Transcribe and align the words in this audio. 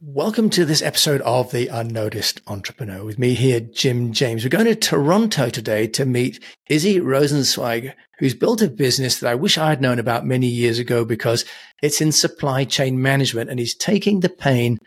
Welcome 0.00 0.48
to 0.50 0.64
this 0.64 0.80
episode 0.80 1.22
of 1.22 1.50
The 1.50 1.66
Unnoticed 1.66 2.40
Entrepreneur. 2.46 3.02
With 3.02 3.18
me 3.18 3.34
here, 3.34 3.58
Jim 3.58 4.12
James. 4.12 4.44
We're 4.44 4.48
going 4.48 4.66
to 4.66 4.76
Toronto 4.76 5.48
today 5.48 5.88
to 5.88 6.04
meet 6.04 6.40
Izzy 6.68 7.00
Rosenzweig, 7.00 7.94
who's 8.20 8.34
built 8.34 8.62
a 8.62 8.68
business 8.68 9.18
that 9.18 9.28
I 9.28 9.34
wish 9.34 9.58
I 9.58 9.70
had 9.70 9.80
known 9.80 9.98
about 9.98 10.24
many 10.24 10.46
years 10.46 10.78
ago 10.78 11.04
because 11.04 11.44
it's 11.82 12.00
in 12.00 12.12
supply 12.12 12.62
chain 12.62 13.02
management 13.02 13.50
and 13.50 13.58
he's 13.58 13.74
taking 13.74 14.20
the 14.20 14.28
pain 14.28 14.78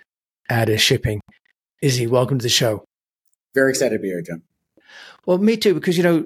out 0.49 0.69
of 0.69 0.79
shipping. 0.79 1.19
Izzy, 1.81 2.07
welcome 2.07 2.39
to 2.39 2.43
the 2.43 2.49
show. 2.49 2.85
Very 3.53 3.71
excited 3.71 3.97
to 3.97 4.01
be 4.01 4.07
here, 4.07 4.21
Jim. 4.21 4.43
Well, 5.25 5.39
me 5.39 5.57
too, 5.57 5.73
because, 5.73 5.97
you 5.97 6.03
know, 6.03 6.25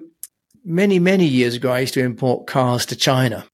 many, 0.63 0.99
many 0.99 1.25
years 1.25 1.55
ago, 1.55 1.71
I 1.71 1.79
used 1.79 1.95
to 1.95 2.03
import 2.03 2.45
cars 2.45 2.85
to 2.87 2.95
China 2.95 3.47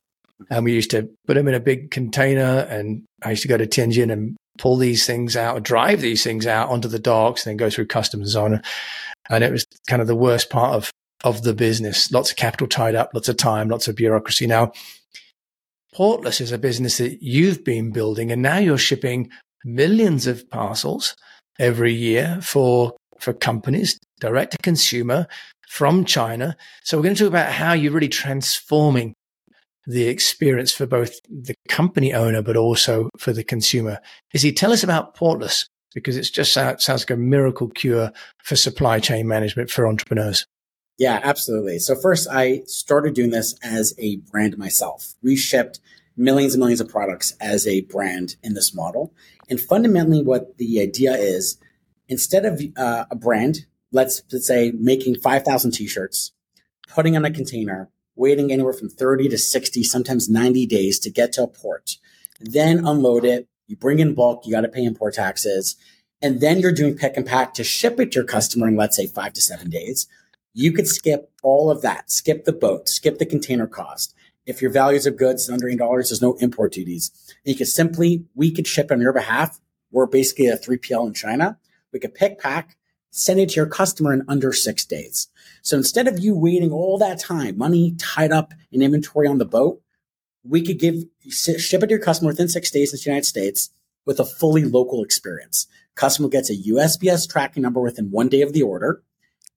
and 0.50 0.66
we 0.66 0.74
used 0.74 0.92
to 0.92 1.10
put 1.26 1.36
them 1.36 1.48
in 1.48 1.54
a 1.54 1.62
big 1.62 1.90
container 1.90 2.68
and 2.70 3.04
I 3.24 3.30
used 3.30 3.44
to 3.44 3.48
go 3.48 3.56
to 3.56 3.66
Tianjin 3.66 4.12
and 4.12 4.36
pull 4.58 4.78
these 4.78 5.06
things 5.06 5.36
out, 5.36 5.64
drive 5.64 6.02
these 6.02 6.24
things 6.24 6.46
out 6.46 6.70
onto 6.70 6.88
the 6.88 7.00
docks, 7.00 7.46
and 7.46 7.52
then 7.52 7.58
go 7.58 7.70
through 7.70 7.88
customs 7.88 8.36
on. 8.36 8.62
And 9.30 9.44
it 9.44 9.52
was 9.52 9.66
kind 9.88 10.02
of 10.02 10.08
the 10.08 10.16
worst 10.16 10.50
part 10.50 10.76
of 10.76 10.92
of 11.24 11.44
the 11.44 11.54
business. 11.54 12.12
Lots 12.12 12.32
of 12.32 12.38
capital 12.38 12.68
tied 12.68 12.96
up, 12.96 13.12
lots 13.14 13.30
of 13.30 13.38
time, 13.38 13.70
lots 13.70 13.88
of 13.88 13.96
bureaucracy. 13.96 14.48
Now, 14.48 14.72
Portless 15.94 16.40
is 16.40 16.52
a 16.52 16.58
business 16.58 16.98
that 16.98 17.22
you've 17.22 17.64
been 17.64 17.92
building, 17.92 18.32
and 18.32 18.42
now 18.42 18.58
you're 18.58 18.78
shipping 18.78 19.30
millions 19.66 20.26
of 20.26 20.50
parcels 20.50 21.16
every 21.60 21.94
year 21.94 22.40
for 22.42 22.96
for 23.20 23.34
companies 23.34 24.00
direct 24.20 24.54
to 24.54 24.58
consumer 24.60 25.28
from 25.70 26.06
China. 26.06 26.56
So 26.84 26.98
we're 26.98 27.04
going 27.04 27.16
to 27.16 27.24
talk 27.24 27.30
about 27.30 27.52
how 27.52 27.74
you're 27.74 27.92
really 27.92 28.08
transforming 28.08 29.14
the 29.88 30.08
experience 30.08 30.72
for 30.72 30.86
both 30.86 31.20
the 31.30 31.56
company 31.68 32.14
owner, 32.14 32.42
but 32.42 32.58
also 32.58 33.10
for 33.18 33.34
the 33.34 33.44
consumer. 33.44 34.00
Izzy 34.34 34.52
tell 34.52 34.72
us 34.72 34.84
about 34.84 35.16
Portless? 35.16 35.68
Because 35.94 36.16
it's 36.16 36.30
just 36.30 36.54
sounds, 36.54 36.88
like 36.88 37.10
a 37.10 37.18
miracle 37.18 37.68
cure 37.68 38.12
for 38.44 38.56
supply 38.56 39.00
chain 39.00 39.28
management 39.28 39.70
for 39.70 39.88
entrepreneurs. 39.88 40.46
Yeah, 40.98 41.20
absolutely. 41.24 41.80
So 41.80 41.96
first, 41.96 42.28
I 42.32 42.62
started 42.66 43.14
doing 43.14 43.32
this 43.32 43.56
as 43.64 43.94
a 43.98 44.18
brand 44.18 44.58
myself. 44.58 45.16
We 45.22 45.36
shipped 45.36 45.80
millions 46.16 46.54
and 46.54 46.60
millions 46.60 46.80
of 46.80 46.90
products 46.90 47.36
as 47.42 47.68
a 47.68 47.82
brand 47.82 48.36
in 48.44 48.54
this 48.54 48.74
model. 48.74 49.14
And 49.50 49.60
fundamentally, 49.60 50.22
what 50.24 50.58
the 50.58 50.80
idea 50.80 51.14
is, 51.14 51.58
instead 52.08 52.46
of 52.46 52.62
uh, 52.78 53.06
a 53.10 53.16
brand, 53.16 53.66
let's, 53.92 54.22
let's 54.32 54.48
say 54.48 54.72
making 54.72 55.16
5,000 55.16 55.72
t-shirts, 55.72 56.32
putting 56.88 57.18
on 57.18 57.26
a 57.26 57.32
container, 57.32 57.90
waiting 58.22 58.52
anywhere 58.52 58.72
from 58.72 58.88
30 58.88 59.30
to 59.30 59.38
60, 59.38 59.84
sometimes 59.84 60.30
90 60.30 60.68
days 60.68 61.00
to 61.00 61.10
get 61.10 61.34
to 61.34 61.44
a 61.44 61.48
port. 61.48 61.98
Then 62.40 62.86
unload 62.86 63.26
it. 63.26 63.48
You 63.68 63.76
bring 63.76 64.00
in 64.00 64.14
bulk, 64.14 64.46
you 64.46 64.52
got 64.52 64.62
to 64.62 64.70
pay 64.70 64.86
import 64.86 65.16
taxes. 65.16 65.76
And 66.22 66.40
then 66.40 66.60
you're 66.60 66.72
doing 66.72 66.96
pick 66.96 67.18
and 67.18 67.26
pack 67.26 67.56
to 67.56 67.64
ship 67.64 68.00
it 68.00 68.12
to 68.12 68.20
your 68.20 68.26
customer 68.26 68.68
in, 68.68 68.76
let's 68.76 68.96
say, 68.96 69.08
five 69.08 69.34
to 69.34 69.42
seven 69.42 69.72
days. 69.72 70.08
You 70.54 70.72
could 70.72 70.88
skip 70.88 71.32
all 71.42 71.72
of 71.72 71.82
that, 71.82 72.12
skip 72.12 72.46
the 72.46 72.54
boat, 72.54 72.88
skip 72.88 73.18
the 73.18 73.26
container 73.26 73.66
cost. 73.66 74.14
If 74.46 74.62
your 74.62 74.72
values 74.72 75.08
of 75.08 75.18
goods 75.18 75.50
under 75.50 75.68
$8, 75.68 75.78
there's 75.78 76.22
no 76.22 76.36
import 76.36 76.74
duties. 76.74 77.12
You 77.44 77.56
could 77.56 77.68
simply, 77.68 78.26
we 78.36 78.52
could 78.52 78.68
ship 78.68 78.92
on 78.92 79.02
your 79.02 79.14
behalf. 79.14 79.60
We're 79.92 80.06
basically 80.06 80.48
a 80.48 80.58
3PL 80.58 81.08
in 81.08 81.14
China. 81.14 81.58
We 81.92 82.00
could 82.00 82.14
pick, 82.14 82.40
pack, 82.40 82.78
send 83.10 83.40
it 83.40 83.50
to 83.50 83.56
your 83.56 83.66
customer 83.66 84.14
in 84.14 84.24
under 84.28 84.54
six 84.54 84.86
days. 84.86 85.28
So 85.62 85.78
instead 85.78 86.08
of 86.08 86.20
you 86.20 86.36
waiting 86.36 86.72
all 86.72 86.98
that 86.98 87.20
time, 87.20 87.58
money 87.58 87.96
tied 87.98 88.32
up 88.32 88.54
in 88.72 88.82
inventory 88.82 89.28
on 89.28 89.38
the 89.38 89.46
boat, 89.46 89.82
we 90.44 90.62
could 90.64 90.80
give 90.80 91.04
ship 91.30 91.84
it 91.84 91.88
to 91.88 91.90
your 91.90 92.00
customer 92.00 92.32
within 92.32 92.48
six 92.48 92.72
days 92.72 92.94
in 92.94 92.98
the 92.98 93.10
United 93.10 93.26
States 93.26 93.70
with 94.06 94.20
a 94.20 94.26
fully 94.26 94.64
local 94.64 95.04
experience. 95.04 95.68
Customer 95.96 96.30
gets 96.30 96.50
a 96.50 96.56
USPS 96.56 97.30
tracking 97.30 97.62
number 97.62 97.80
within 97.80 98.10
one 98.10 98.28
day 98.28 98.42
of 98.42 98.54
the 98.54 98.64
order 98.64 99.04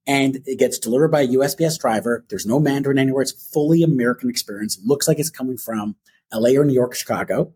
and 0.06 0.42
it 0.47 0.58
gets 0.58 0.78
delivered 0.78 1.08
by 1.08 1.22
a 1.22 1.28
USPS 1.28 1.78
driver. 1.78 2.25
There's 2.28 2.47
no 2.47 2.60
Mandarin 2.60 2.98
anywhere. 2.98 3.22
It's 3.22 3.32
fully 3.32 3.82
American 3.82 4.28
experience. 4.28 4.78
Looks 4.84 5.09
like 5.09 5.19
it's 5.19 5.31
coming 5.31 5.56
from 5.56 5.97
LA 6.32 6.50
or 6.50 6.65
New 6.65 6.75
York, 6.75 6.94
Chicago. 6.94 7.53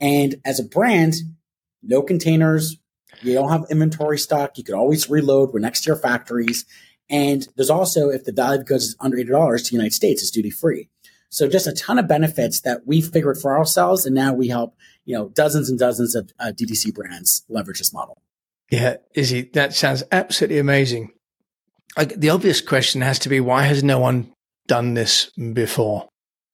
And 0.00 0.36
as 0.44 0.60
a 0.60 0.64
brand, 0.64 1.14
no 1.82 2.02
containers, 2.02 2.76
you 3.22 3.34
don't 3.34 3.50
have 3.50 3.66
inventory 3.70 4.18
stock. 4.18 4.56
You 4.56 4.64
could 4.64 4.74
always 4.74 5.10
reload. 5.10 5.52
We're 5.52 5.60
next 5.60 5.82
to 5.82 5.88
your 5.88 5.96
factories. 5.96 6.64
And 7.10 7.46
there's 7.56 7.70
also, 7.70 8.08
if 8.08 8.24
the 8.24 8.32
value 8.32 8.60
of 8.60 8.66
goods 8.66 8.84
is 8.84 8.96
under 9.00 9.16
$80 9.16 9.58
to 9.58 9.70
the 9.70 9.76
United 9.76 9.94
States, 9.94 10.22
it's 10.22 10.30
duty 10.30 10.50
free. 10.50 10.88
So 11.28 11.48
just 11.48 11.66
a 11.66 11.72
ton 11.72 11.98
of 11.98 12.08
benefits 12.08 12.60
that 12.60 12.86
we 12.86 13.00
figured 13.00 13.38
for 13.38 13.56
ourselves. 13.56 14.06
And 14.06 14.14
now 14.14 14.32
we 14.32 14.48
help, 14.48 14.74
you 15.04 15.16
know, 15.16 15.28
dozens 15.28 15.68
and 15.68 15.78
dozens 15.78 16.14
of 16.14 16.30
uh, 16.38 16.52
DTC 16.54 16.94
brands 16.94 17.44
leverage 17.48 17.78
this 17.78 17.92
model. 17.92 18.20
Yeah, 18.70 18.96
Izzy, 19.14 19.42
that 19.54 19.74
sounds 19.74 20.04
absolutely 20.12 20.58
amazing. 20.58 21.10
I, 21.96 22.04
the 22.04 22.30
obvious 22.30 22.60
question 22.60 23.00
has 23.00 23.18
to 23.20 23.28
be, 23.28 23.40
why 23.40 23.62
has 23.62 23.82
no 23.82 23.98
one 23.98 24.32
done 24.68 24.94
this 24.94 25.30
before? 25.52 26.08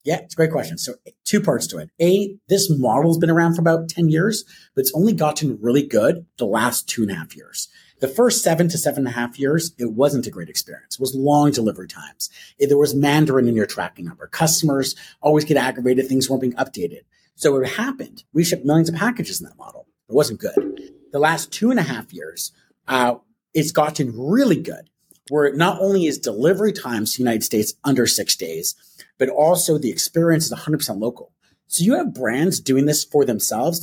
Yeah, 0.04 0.20
it's 0.20 0.34
a 0.34 0.36
great 0.36 0.52
question. 0.52 0.78
So 0.78 0.94
two 1.24 1.40
parts 1.40 1.66
to 1.68 1.78
it. 1.78 1.90
A, 2.00 2.36
this 2.48 2.70
model's 2.70 3.18
been 3.18 3.28
around 3.28 3.54
for 3.54 3.60
about 3.60 3.88
10 3.88 4.08
years, 4.08 4.44
but 4.74 4.82
it's 4.82 4.92
only 4.94 5.12
gotten 5.12 5.58
really 5.60 5.86
good 5.86 6.24
the 6.38 6.46
last 6.46 6.88
two 6.88 7.02
and 7.02 7.10
a 7.10 7.14
half 7.14 7.36
years. 7.36 7.68
The 8.00 8.08
first 8.08 8.42
seven 8.42 8.68
to 8.68 8.78
seven 8.78 9.06
and 9.06 9.08
a 9.08 9.18
half 9.18 9.38
years, 9.38 9.72
it 9.78 9.92
wasn't 9.92 10.26
a 10.26 10.30
great 10.30 10.48
experience. 10.48 10.96
It 10.96 11.00
was 11.00 11.14
long 11.14 11.50
delivery 11.50 11.88
times. 11.88 12.28
There 12.58 12.76
was 12.76 12.94
Mandarin 12.94 13.48
in 13.48 13.54
your 13.54 13.66
tracking 13.66 14.04
number. 14.04 14.26
Customers 14.26 14.94
always 15.22 15.44
get 15.44 15.56
aggravated. 15.56 16.06
Things 16.06 16.28
weren't 16.28 16.42
being 16.42 16.52
updated. 16.54 17.02
So 17.36 17.52
what 17.52 17.68
happened? 17.68 18.24
We 18.32 18.44
shipped 18.44 18.66
millions 18.66 18.88
of 18.88 18.96
packages 18.96 19.40
in 19.40 19.46
that 19.46 19.56
model. 19.56 19.86
It 20.08 20.14
wasn't 20.14 20.40
good. 20.40 20.92
The 21.12 21.18
last 21.18 21.52
two 21.52 21.70
and 21.70 21.80
a 21.80 21.84
half 21.84 22.12
years, 22.12 22.52
uh, 22.86 23.16
it's 23.54 23.72
gotten 23.72 24.12
really 24.16 24.60
good 24.60 24.90
where 25.28 25.52
not 25.54 25.80
only 25.80 26.06
is 26.06 26.18
delivery 26.18 26.72
times 26.72 27.12
to 27.12 27.16
the 27.18 27.22
United 27.22 27.42
States 27.42 27.74
under 27.84 28.06
six 28.06 28.36
days, 28.36 28.74
but 29.18 29.28
also 29.28 29.78
the 29.78 29.90
experience 29.90 30.46
is 30.46 30.52
100% 30.52 31.00
local. 31.00 31.32
So 31.66 31.82
you 31.82 31.94
have 31.94 32.14
brands 32.14 32.60
doing 32.60 32.86
this 32.86 33.04
for 33.04 33.24
themselves. 33.24 33.80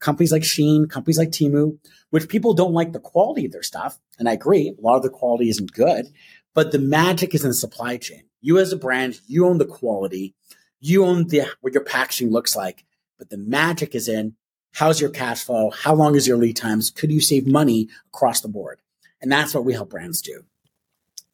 Companies 0.00 0.32
like 0.32 0.42
Shein, 0.42 0.88
companies 0.88 1.18
like 1.18 1.30
Temu, 1.30 1.78
which 2.10 2.28
people 2.28 2.54
don't 2.54 2.74
like 2.74 2.92
the 2.92 3.00
quality 3.00 3.46
of 3.46 3.52
their 3.52 3.62
stuff. 3.62 3.98
And 4.18 4.28
I 4.28 4.32
agree, 4.32 4.74
a 4.76 4.80
lot 4.80 4.96
of 4.96 5.02
the 5.02 5.10
quality 5.10 5.48
isn't 5.48 5.72
good, 5.72 6.06
but 6.54 6.72
the 6.72 6.78
magic 6.78 7.34
is 7.34 7.44
in 7.44 7.50
the 7.50 7.54
supply 7.54 7.96
chain. 7.96 8.24
You 8.40 8.58
as 8.58 8.72
a 8.72 8.76
brand, 8.76 9.20
you 9.26 9.46
own 9.46 9.58
the 9.58 9.64
quality, 9.64 10.34
you 10.80 11.04
own 11.04 11.28
the 11.28 11.46
what 11.60 11.72
your 11.72 11.84
packaging 11.84 12.30
looks 12.30 12.54
like, 12.54 12.84
but 13.18 13.30
the 13.30 13.38
magic 13.38 13.94
is 13.94 14.08
in 14.08 14.36
how's 14.74 15.00
your 15.00 15.10
cash 15.10 15.42
flow, 15.42 15.70
how 15.70 15.94
long 15.94 16.14
is 16.14 16.28
your 16.28 16.36
lead 16.36 16.56
times, 16.56 16.90
could 16.90 17.10
you 17.10 17.20
save 17.20 17.46
money 17.46 17.88
across 18.12 18.42
the 18.42 18.48
board? 18.48 18.78
And 19.22 19.32
that's 19.32 19.54
what 19.54 19.64
we 19.64 19.72
help 19.72 19.88
brands 19.90 20.20
do. 20.20 20.44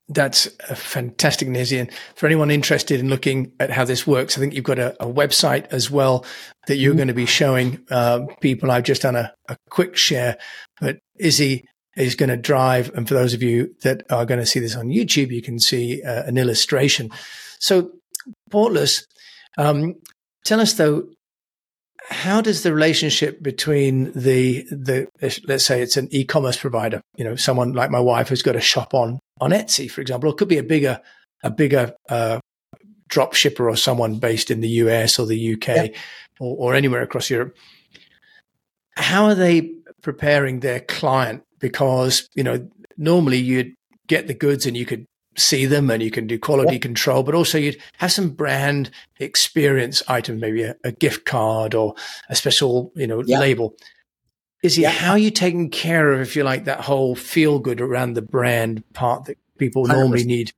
That's 0.08 0.48
a 0.68 0.76
fantastic, 0.76 1.48
Nizzy. 1.48 1.80
And 1.80 1.90
for 2.16 2.26
anyone 2.26 2.50
interested 2.50 3.00
in 3.00 3.08
looking 3.08 3.52
at 3.60 3.70
how 3.70 3.84
this 3.84 4.06
works, 4.06 4.36
I 4.36 4.40
think 4.40 4.54
you've 4.54 4.64
got 4.64 4.78
a, 4.78 4.94
a 5.02 5.06
website 5.06 5.66
as 5.72 5.90
well 5.90 6.24
that 6.66 6.76
you're 6.76 6.90
mm-hmm. 6.90 6.98
going 6.98 7.08
to 7.08 7.14
be 7.14 7.26
showing 7.26 7.84
uh, 7.90 8.26
people. 8.40 8.70
I've 8.70 8.84
just 8.84 9.02
done 9.02 9.16
a, 9.16 9.32
a 9.48 9.56
quick 9.70 9.96
share, 9.96 10.36
but 10.80 10.98
Izzy 11.18 11.64
is 11.96 12.14
going 12.14 12.30
to 12.30 12.36
drive. 12.36 12.90
And 12.94 13.06
for 13.06 13.14
those 13.14 13.34
of 13.34 13.42
you 13.42 13.74
that 13.82 14.02
are 14.10 14.26
going 14.26 14.40
to 14.40 14.46
see 14.46 14.60
this 14.60 14.76
on 14.76 14.88
YouTube, 14.88 15.30
you 15.30 15.42
can 15.42 15.58
see 15.58 16.02
uh, 16.02 16.24
an 16.24 16.36
illustration. 16.36 17.10
So, 17.58 17.92
Portless, 18.50 19.06
um, 19.58 19.94
tell 20.44 20.60
us 20.60 20.74
though, 20.74 21.04
how 22.08 22.40
does 22.40 22.62
the 22.62 22.74
relationship 22.74 23.42
between 23.42 24.12
the 24.12 24.64
the 24.70 25.06
let's 25.46 25.64
say 25.64 25.80
it's 25.80 25.96
an 25.96 26.08
e-commerce 26.10 26.56
provider, 26.56 27.00
you 27.16 27.24
know, 27.24 27.36
someone 27.36 27.72
like 27.72 27.90
my 27.90 28.00
wife 28.00 28.28
who's 28.28 28.42
got 28.42 28.56
a 28.56 28.60
shop 28.60 28.92
on 28.92 29.20
on 29.42 29.50
Etsy, 29.50 29.90
for 29.90 30.00
example, 30.00 30.30
or 30.30 30.32
it 30.32 30.38
could 30.38 30.48
be 30.48 30.58
a 30.58 30.62
bigger 30.62 31.00
a 31.42 31.50
bigger 31.50 31.92
uh, 32.08 32.38
drop 33.08 33.34
shipper 33.34 33.68
or 33.68 33.76
someone 33.76 34.20
based 34.20 34.50
in 34.50 34.60
the 34.60 34.68
US 34.68 35.18
or 35.18 35.26
the 35.26 35.54
UK 35.54 35.66
yeah. 35.66 35.88
or, 36.38 36.56
or 36.56 36.74
anywhere 36.74 37.02
across 37.02 37.28
Europe. 37.28 37.56
How 38.96 39.24
are 39.24 39.34
they 39.34 39.72
preparing 40.00 40.60
their 40.60 40.80
client? 40.80 41.42
Because 41.58 42.28
you 42.34 42.44
know 42.44 42.68
normally 42.96 43.38
you'd 43.38 43.74
get 44.06 44.28
the 44.28 44.34
goods 44.34 44.64
and 44.64 44.76
you 44.76 44.86
could 44.86 45.06
see 45.36 45.66
them 45.66 45.90
and 45.90 46.02
you 46.02 46.10
can 46.10 46.26
do 46.26 46.38
quality 46.38 46.74
yep. 46.74 46.82
control, 46.82 47.22
but 47.22 47.34
also 47.34 47.58
you'd 47.58 47.80
have 47.98 48.12
some 48.12 48.30
brand 48.30 48.90
experience 49.18 50.02
items, 50.06 50.40
maybe 50.40 50.62
a, 50.62 50.76
a 50.84 50.92
gift 50.92 51.24
card 51.24 51.74
or 51.74 51.94
a 52.28 52.36
special, 52.36 52.92
you 52.94 53.06
know, 53.06 53.22
yep. 53.24 53.40
label. 53.40 53.74
Is 54.62 54.78
it 54.78 54.82
yep. 54.82 54.92
how 54.92 55.16
you 55.16 55.30
taking 55.30 55.70
care 55.70 56.12
of, 56.12 56.20
if 56.20 56.36
you 56.36 56.44
like, 56.44 56.64
that 56.64 56.80
whole 56.80 57.16
feel 57.16 57.58
good 57.58 57.80
around 57.80 58.14
the 58.14 58.22
brand 58.22 58.84
part 58.92 59.24
that 59.24 59.36
people 59.58 59.84
100%. 59.84 59.88
normally 59.88 60.24
need? 60.24 60.52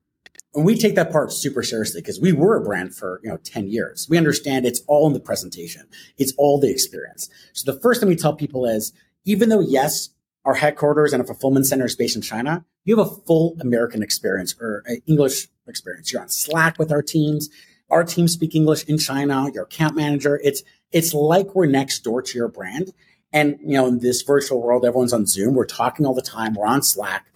And 0.54 0.64
we 0.64 0.76
take 0.76 0.94
that 0.94 1.10
part 1.10 1.32
super 1.32 1.62
seriously 1.62 2.00
because 2.00 2.20
we 2.20 2.32
were 2.32 2.56
a 2.56 2.60
brand 2.62 2.94
for, 2.94 3.20
you 3.24 3.30
know, 3.30 3.38
10 3.38 3.68
years. 3.68 4.06
We 4.08 4.18
understand 4.18 4.66
it's 4.66 4.82
all 4.86 5.06
in 5.06 5.14
the 5.14 5.20
presentation. 5.20 5.88
It's 6.18 6.32
all 6.36 6.60
the 6.60 6.70
experience. 6.70 7.28
So 7.54 7.72
the 7.72 7.80
first 7.80 8.00
thing 8.00 8.08
we 8.08 8.14
tell 8.14 8.34
people 8.36 8.66
is, 8.66 8.92
even 9.24 9.48
though 9.48 9.60
yes, 9.60 10.10
our 10.44 10.54
headquarters 10.54 11.12
and 11.12 11.22
a 11.22 11.26
fulfillment 11.26 11.66
center 11.66 11.86
is 11.86 11.96
based 11.96 12.14
in 12.14 12.22
China, 12.22 12.64
you 12.84 12.96
have 12.96 13.06
a 13.06 13.10
full 13.10 13.56
American 13.60 14.02
experience 14.02 14.54
or 14.60 14.84
uh, 14.88 14.94
English 15.06 15.48
experience. 15.66 16.12
You're 16.12 16.22
on 16.22 16.28
Slack 16.28 16.78
with 16.78 16.92
our 16.92 17.02
teams. 17.02 17.48
Our 17.90 18.04
teams 18.04 18.32
speak 18.32 18.54
English 18.54 18.84
in 18.84 18.98
China. 18.98 19.50
Your 19.52 19.64
account 19.64 19.96
manager. 19.96 20.38
It's, 20.44 20.62
it's 20.92 21.14
like 21.14 21.54
we're 21.54 21.66
next 21.66 22.00
door 22.00 22.20
to 22.20 22.38
your 22.38 22.48
brand. 22.48 22.92
And, 23.34 23.58
you 23.60 23.72
know, 23.72 23.88
in 23.88 23.98
this 23.98 24.22
virtual 24.22 24.62
world, 24.62 24.84
everyone's 24.84 25.12
on 25.12 25.26
Zoom. 25.26 25.54
We're 25.54 25.66
talking 25.66 26.06
all 26.06 26.14
the 26.14 26.22
time. 26.22 26.54
We're 26.54 26.66
on 26.66 26.82
Slack. 26.82 27.26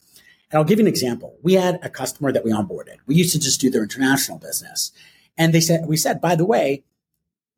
And 0.50 0.58
I'll 0.58 0.64
give 0.64 0.78
you 0.78 0.84
an 0.84 0.88
example. 0.88 1.36
We 1.42 1.54
had 1.54 1.80
a 1.82 1.90
customer 1.90 2.30
that 2.32 2.44
we 2.44 2.52
onboarded. 2.52 2.98
We 3.06 3.16
used 3.16 3.32
to 3.32 3.40
just 3.40 3.60
do 3.60 3.68
their 3.68 3.82
international 3.82 4.38
business. 4.38 4.92
And 5.36 5.52
they 5.52 5.60
said, 5.60 5.86
we 5.86 5.96
said, 5.96 6.20
by 6.20 6.36
the 6.36 6.46
way, 6.46 6.84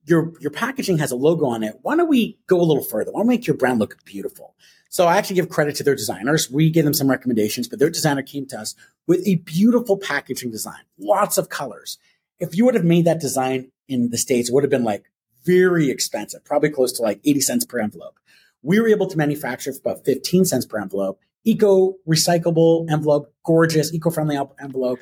your, 0.07 0.33
your 0.41 0.51
packaging 0.51 0.99
has 0.99 1.13
a 1.13 1.17
logo 1.17 1.45
on 1.45 1.63
it. 1.63 1.79
Why 1.83 1.97
don't 1.97 2.09
we 2.09 2.39
go 2.47 2.59
a 2.59 2.65
little 2.65 2.83
further? 2.83 3.13
Why 3.13 3.21
don't 3.21 3.29
we 3.29 3.37
make 3.37 3.47
your 3.47 3.57
brand 3.57 3.79
look 3.79 4.03
beautiful? 4.07 4.55
So 4.89 5.07
I 5.07 5.19
actually 5.19 5.37
give 5.37 5.51
credit 5.51 5.77
to 5.77 5.85
their 5.85 5.95
designers. 5.95 6.51
We 6.51 6.71
gave 6.71 6.85
them 6.85 6.95
some 6.95 7.11
recommendations, 7.11 7.69
but 7.69 7.79
their 7.79 7.91
designer 7.91 8.23
came 8.23 8.47
to 8.47 8.59
us 8.59 8.75
with 9.07 9.25
a 9.27 9.37
beautiful 9.37 9.99
packaging 9.99 10.51
design, 10.51 10.81
lots 10.99 11.37
of 11.37 11.51
colors. 11.51 11.99
If 12.39 12.57
you 12.57 12.65
would 12.65 12.75
have 12.75 12.85
made 12.85 13.05
that 13.05 13.21
design 13.21 13.71
in 13.87 14.11
the 14.11 14.19
States, 14.19 14.49
it 14.49 14.55
would 14.55 14.65
have 14.65 14.71
been 14.71 14.83
like 14.83 15.05
very 15.45 15.91
expensive, 15.91 16.45
probably 16.45 16.71
close 16.71 16.93
to 16.93 17.03
like 17.03 17.21
80 17.25 17.41
cents 17.41 17.65
per 17.65 17.79
envelope. 17.79 18.20
We 18.63 18.81
were 18.81 18.89
able 18.89 19.07
to 19.09 19.17
manufacture 19.17 19.73
for 19.73 19.81
about 19.81 20.05
15 20.05 20.45
cents 20.45 20.67
per 20.67 20.81
envelope, 20.81 21.21
eco 21.45 21.95
recyclable 22.09 22.91
envelope, 22.91 23.33
gorgeous, 23.45 23.93
eco 23.93 24.11
friendly 24.11 24.39
envelope. 24.61 25.01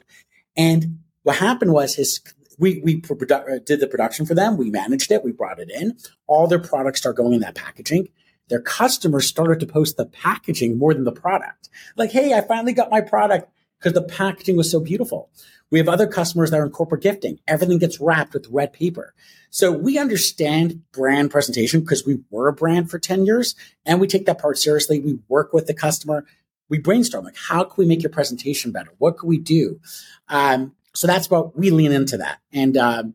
And 0.56 1.00
what 1.22 1.36
happened 1.36 1.72
was 1.72 1.94
his, 1.94 2.20
we, 2.58 2.80
we 2.84 3.00
produ- 3.00 3.56
uh, 3.56 3.58
did 3.64 3.80
the 3.80 3.86
production 3.86 4.26
for 4.26 4.34
them. 4.34 4.56
We 4.56 4.70
managed 4.70 5.10
it. 5.10 5.24
We 5.24 5.32
brought 5.32 5.58
it 5.58 5.70
in. 5.70 5.96
All 6.26 6.46
their 6.46 6.58
products 6.58 7.00
start 7.00 7.16
going 7.16 7.34
in 7.34 7.40
that 7.40 7.54
packaging 7.54 8.08
their 8.48 8.60
customers 8.60 9.26
started 9.26 9.60
to 9.60 9.66
post 9.66 9.96
the 9.96 10.06
packaging 10.06 10.78
more 10.78 10.94
than 10.94 11.04
the 11.04 11.12
product. 11.12 11.68
Like, 11.96 12.10
hey, 12.10 12.32
I 12.32 12.40
finally 12.40 12.72
got 12.72 12.90
my 12.90 13.00
product 13.00 13.50
because 13.78 13.92
the 13.92 14.02
packaging 14.02 14.56
was 14.56 14.70
so 14.70 14.80
beautiful. 14.80 15.30
We 15.70 15.78
have 15.78 15.88
other 15.88 16.06
customers 16.06 16.50
that 16.50 16.60
are 16.60 16.66
in 16.66 16.72
corporate 16.72 17.02
gifting. 17.02 17.38
Everything 17.46 17.78
gets 17.78 18.00
wrapped 18.00 18.34
with 18.34 18.48
red 18.50 18.72
paper. 18.72 19.14
So 19.50 19.70
we 19.70 19.98
understand 19.98 20.82
brand 20.92 21.30
presentation 21.30 21.80
because 21.80 22.06
we 22.06 22.20
were 22.30 22.48
a 22.48 22.52
brand 22.52 22.90
for 22.90 22.98
10 22.98 23.26
years 23.26 23.54
and 23.84 24.00
we 24.00 24.06
take 24.06 24.26
that 24.26 24.40
part 24.40 24.58
seriously. 24.58 25.00
We 25.00 25.18
work 25.28 25.52
with 25.52 25.66
the 25.66 25.74
customer. 25.74 26.24
We 26.68 26.78
brainstorm 26.78 27.24
like, 27.24 27.36
how 27.36 27.64
can 27.64 27.74
we 27.76 27.86
make 27.86 28.02
your 28.02 28.10
presentation 28.10 28.72
better? 28.72 28.92
What 28.98 29.18
can 29.18 29.28
we 29.28 29.38
do? 29.38 29.80
Um, 30.28 30.74
so 30.94 31.06
that's 31.06 31.30
what 31.30 31.56
we 31.56 31.70
lean 31.70 31.92
into 31.92 32.16
that. 32.18 32.38
And, 32.52 32.76
um, 32.76 33.14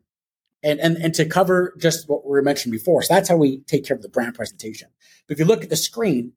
and, 0.63 0.79
and, 0.79 0.97
and 0.97 1.13
to 1.15 1.25
cover 1.25 1.73
just 1.77 2.07
what 2.07 2.25
we 2.25 2.41
mentioned 2.41 2.71
before. 2.71 3.01
So 3.01 3.13
that's 3.13 3.29
how 3.29 3.35
we 3.35 3.59
take 3.61 3.85
care 3.85 3.95
of 3.95 4.01
the 4.01 4.09
brand 4.09 4.35
presentation. 4.35 4.87
But 5.27 5.33
if 5.33 5.39
you 5.39 5.45
look 5.45 5.63
at 5.63 5.69
the 5.69 5.75
screen, 5.75 6.33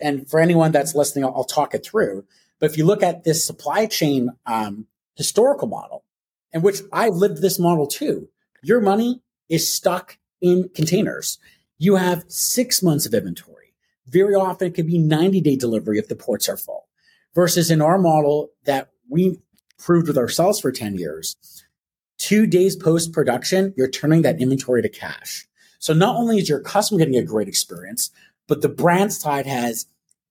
and 0.00 0.28
for 0.28 0.40
anyone 0.40 0.72
that's 0.72 0.94
listening, 0.94 1.24
I'll, 1.24 1.34
I'll 1.36 1.44
talk 1.44 1.74
it 1.74 1.84
through. 1.84 2.24
But 2.62 2.70
if 2.70 2.78
you 2.78 2.86
look 2.86 3.02
at 3.02 3.24
this 3.24 3.44
supply 3.44 3.86
chain 3.86 4.30
um, 4.46 4.86
historical 5.16 5.66
model, 5.66 6.04
in 6.52 6.62
which 6.62 6.80
I've 6.92 7.16
lived 7.16 7.42
this 7.42 7.58
model 7.58 7.88
too, 7.88 8.28
your 8.62 8.80
money 8.80 9.20
is 9.48 9.68
stuck 9.68 10.16
in 10.40 10.70
containers. 10.72 11.40
You 11.78 11.96
have 11.96 12.24
six 12.28 12.80
months 12.80 13.04
of 13.04 13.14
inventory. 13.14 13.74
Very 14.06 14.36
often 14.36 14.68
it 14.68 14.74
could 14.76 14.86
be 14.86 14.98
90 14.98 15.40
day 15.40 15.56
delivery 15.56 15.98
if 15.98 16.06
the 16.06 16.14
ports 16.14 16.48
are 16.48 16.56
full. 16.56 16.86
Versus 17.34 17.68
in 17.68 17.82
our 17.82 17.98
model 17.98 18.52
that 18.64 18.90
we 19.08 19.40
proved 19.76 20.06
with 20.06 20.16
ourselves 20.16 20.60
for 20.60 20.70
10 20.70 20.94
years, 20.96 21.36
two 22.16 22.46
days 22.46 22.76
post 22.76 23.12
production, 23.12 23.74
you're 23.76 23.90
turning 23.90 24.22
that 24.22 24.40
inventory 24.40 24.82
to 24.82 24.88
cash. 24.88 25.48
So 25.80 25.94
not 25.94 26.14
only 26.14 26.38
is 26.38 26.48
your 26.48 26.60
customer 26.60 27.00
getting 27.00 27.16
a 27.16 27.24
great 27.24 27.48
experience, 27.48 28.12
but 28.46 28.62
the 28.62 28.68
brand 28.68 29.12
side 29.12 29.46
has 29.46 29.86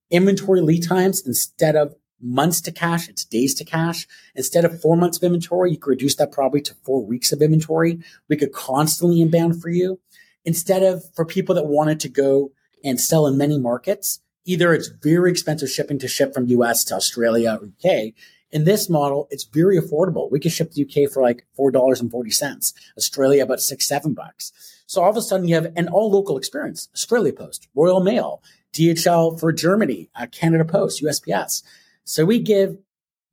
inventory 0.09 0.61
lead 0.61 0.87
times 0.87 1.27
instead 1.27 1.75
of 1.75 1.95
months 2.21 2.61
to 2.61 2.71
cash, 2.71 3.09
it's 3.09 3.25
days 3.25 3.53
to 3.55 3.65
cash. 3.65 4.07
Instead 4.35 4.65
of 4.65 4.81
four 4.81 4.95
months 4.95 5.17
of 5.17 5.23
inventory, 5.23 5.71
you 5.71 5.77
could 5.77 5.91
reduce 5.91 6.15
that 6.15 6.31
probably 6.31 6.61
to 6.61 6.75
four 6.83 7.03
weeks 7.03 7.31
of 7.31 7.41
inventory. 7.41 7.99
We 8.27 8.37
could 8.37 8.53
constantly 8.53 9.21
inbound 9.21 9.61
for 9.61 9.69
you. 9.69 9.99
Instead 10.45 10.83
of 10.83 11.03
for 11.13 11.25
people 11.25 11.55
that 11.55 11.67
wanted 11.67 11.99
to 12.01 12.09
go 12.09 12.51
and 12.83 12.99
sell 12.99 13.27
in 13.27 13.37
many 13.37 13.59
markets, 13.59 14.19
either 14.45 14.73
it's 14.73 14.87
very 14.87 15.29
expensive 15.31 15.69
shipping 15.69 15.99
to 15.99 16.07
ship 16.07 16.33
from 16.33 16.47
US 16.47 16.83
to 16.85 16.95
Australia 16.95 17.59
or 17.61 17.67
UK, 17.67 18.13
in 18.51 18.65
this 18.65 18.89
model, 18.89 19.27
it's 19.31 19.45
very 19.45 19.79
affordable. 19.79 20.29
We 20.29 20.39
can 20.39 20.51
ship 20.51 20.71
to 20.71 20.81
UK 20.83 21.09
for 21.09 21.21
like 21.21 21.45
$4.40, 21.57 22.73
Australia 22.97 23.43
about 23.43 23.61
six, 23.61 23.87
seven 23.87 24.13
bucks. 24.13 24.51
So 24.87 25.01
all 25.01 25.09
of 25.09 25.15
a 25.15 25.21
sudden 25.21 25.47
you 25.47 25.55
have 25.55 25.71
an 25.77 25.87
all 25.87 26.11
local 26.11 26.37
experience, 26.37 26.89
Australia 26.93 27.31
Post, 27.31 27.69
Royal 27.73 28.01
Mail, 28.01 28.43
DHL 28.73 29.39
for 29.39 29.53
Germany, 29.53 30.09
uh, 30.15 30.27
Canada 30.27 30.65
Post, 30.65 31.01
USPS. 31.01 31.63
So 32.11 32.25
we 32.25 32.39
give 32.39 32.75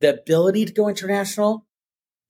the 0.01 0.11
ability 0.11 0.65
to 0.65 0.73
go 0.73 0.89
international. 0.89 1.67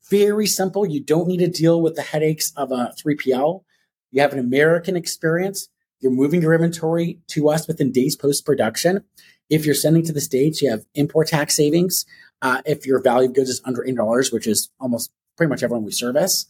Very 0.09 0.47
simple. 0.47 0.87
You 0.87 1.05
don't 1.05 1.29
need 1.29 1.41
to 1.41 1.47
deal 1.47 1.83
with 1.83 1.95
the 1.95 2.01
headaches 2.01 2.55
of 2.57 2.73
a 2.73 2.95
3PL. 2.99 3.65
You 4.13 4.23
have 4.23 4.33
an 4.33 4.39
American 4.39 4.97
experience. 4.97 5.69
You're 6.01 6.11
moving 6.11 6.41
your 6.41 6.55
inventory 6.55 7.21
to 7.33 7.51
us 7.51 7.69
within 7.69 7.93
days 7.93 8.17
post 8.17 8.47
production. 8.47 9.05
If 9.51 9.67
you're 9.67 9.75
sending 9.75 10.07
to 10.07 10.13
the 10.15 10.23
States, 10.23 10.63
you 10.63 10.71
have 10.71 10.87
import 10.95 11.29
tax 11.29 11.55
savings. 11.55 12.07
Uh, 12.41 12.63
if 12.65 12.87
your 12.87 13.03
value 13.03 13.29
of 13.29 13.35
goods 13.35 13.51
is 13.51 13.61
under 13.67 13.83
$8, 13.83 14.33
which 14.33 14.47
is 14.47 14.71
almost 14.81 15.13
pretty 15.37 15.51
much 15.51 15.63
everyone 15.63 15.85
we 15.85 15.93
service. 15.93 16.47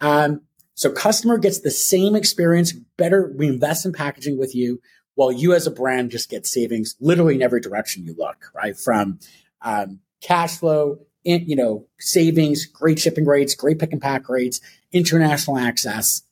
Um, 0.00 0.40
so 0.72 0.90
customer 0.90 1.36
gets 1.36 1.60
the 1.60 1.70
same 1.70 2.16
experience, 2.16 2.72
better. 2.72 3.30
We 3.36 3.48
invest 3.48 3.84
in 3.84 3.92
packaging 3.92 4.38
with 4.38 4.54
you 4.54 4.80
while 5.16 5.32
you 5.32 5.52
as 5.52 5.66
a 5.66 5.70
brand 5.70 6.10
just 6.10 6.30
get 6.30 6.46
savings 6.46 6.94
literally 7.00 7.34
in 7.34 7.42
every 7.42 7.60
direction 7.60 8.04
you 8.04 8.14
look, 8.16 8.52
right? 8.54 8.78
From, 8.78 9.18
um, 9.62 10.00
cash 10.20 10.58
flow, 10.58 11.00
in, 11.24 11.44
you 11.46 11.56
know, 11.56 11.86
savings, 11.98 12.64
great 12.64 12.98
shipping 13.00 13.26
rates, 13.26 13.54
great 13.54 13.78
pick 13.78 13.92
and 13.92 14.00
pack 14.00 14.28
rates, 14.28 14.60
international 14.92 15.58
access. 15.58 16.22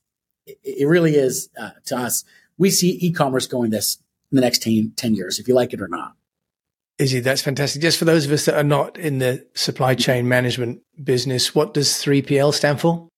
It, 0.46 0.58
it 0.62 0.86
really 0.86 1.16
is, 1.16 1.48
uh, 1.60 1.70
to 1.86 1.96
us, 1.96 2.24
we 2.56 2.70
see 2.70 2.98
e-commerce 3.00 3.46
going 3.46 3.70
this 3.70 3.98
in 4.30 4.36
the 4.36 4.42
next 4.42 4.62
10, 4.62 4.92
10 4.96 5.14
years, 5.14 5.38
if 5.38 5.48
you 5.48 5.54
like 5.54 5.72
it 5.72 5.80
or 5.80 5.88
not. 5.88 6.14
Izzy, 6.98 7.20
that's 7.20 7.42
fantastic. 7.42 7.82
Just 7.82 7.98
for 7.98 8.04
those 8.04 8.24
of 8.24 8.30
us 8.30 8.44
that 8.44 8.54
are 8.54 8.62
not 8.62 8.96
in 8.96 9.18
the 9.18 9.44
supply 9.54 9.96
chain 9.96 10.28
management 10.28 10.80
business, 11.02 11.54
what 11.54 11.74
does 11.74 11.88
3PL 11.88 12.54
stand 12.54 12.80
for? 12.80 13.08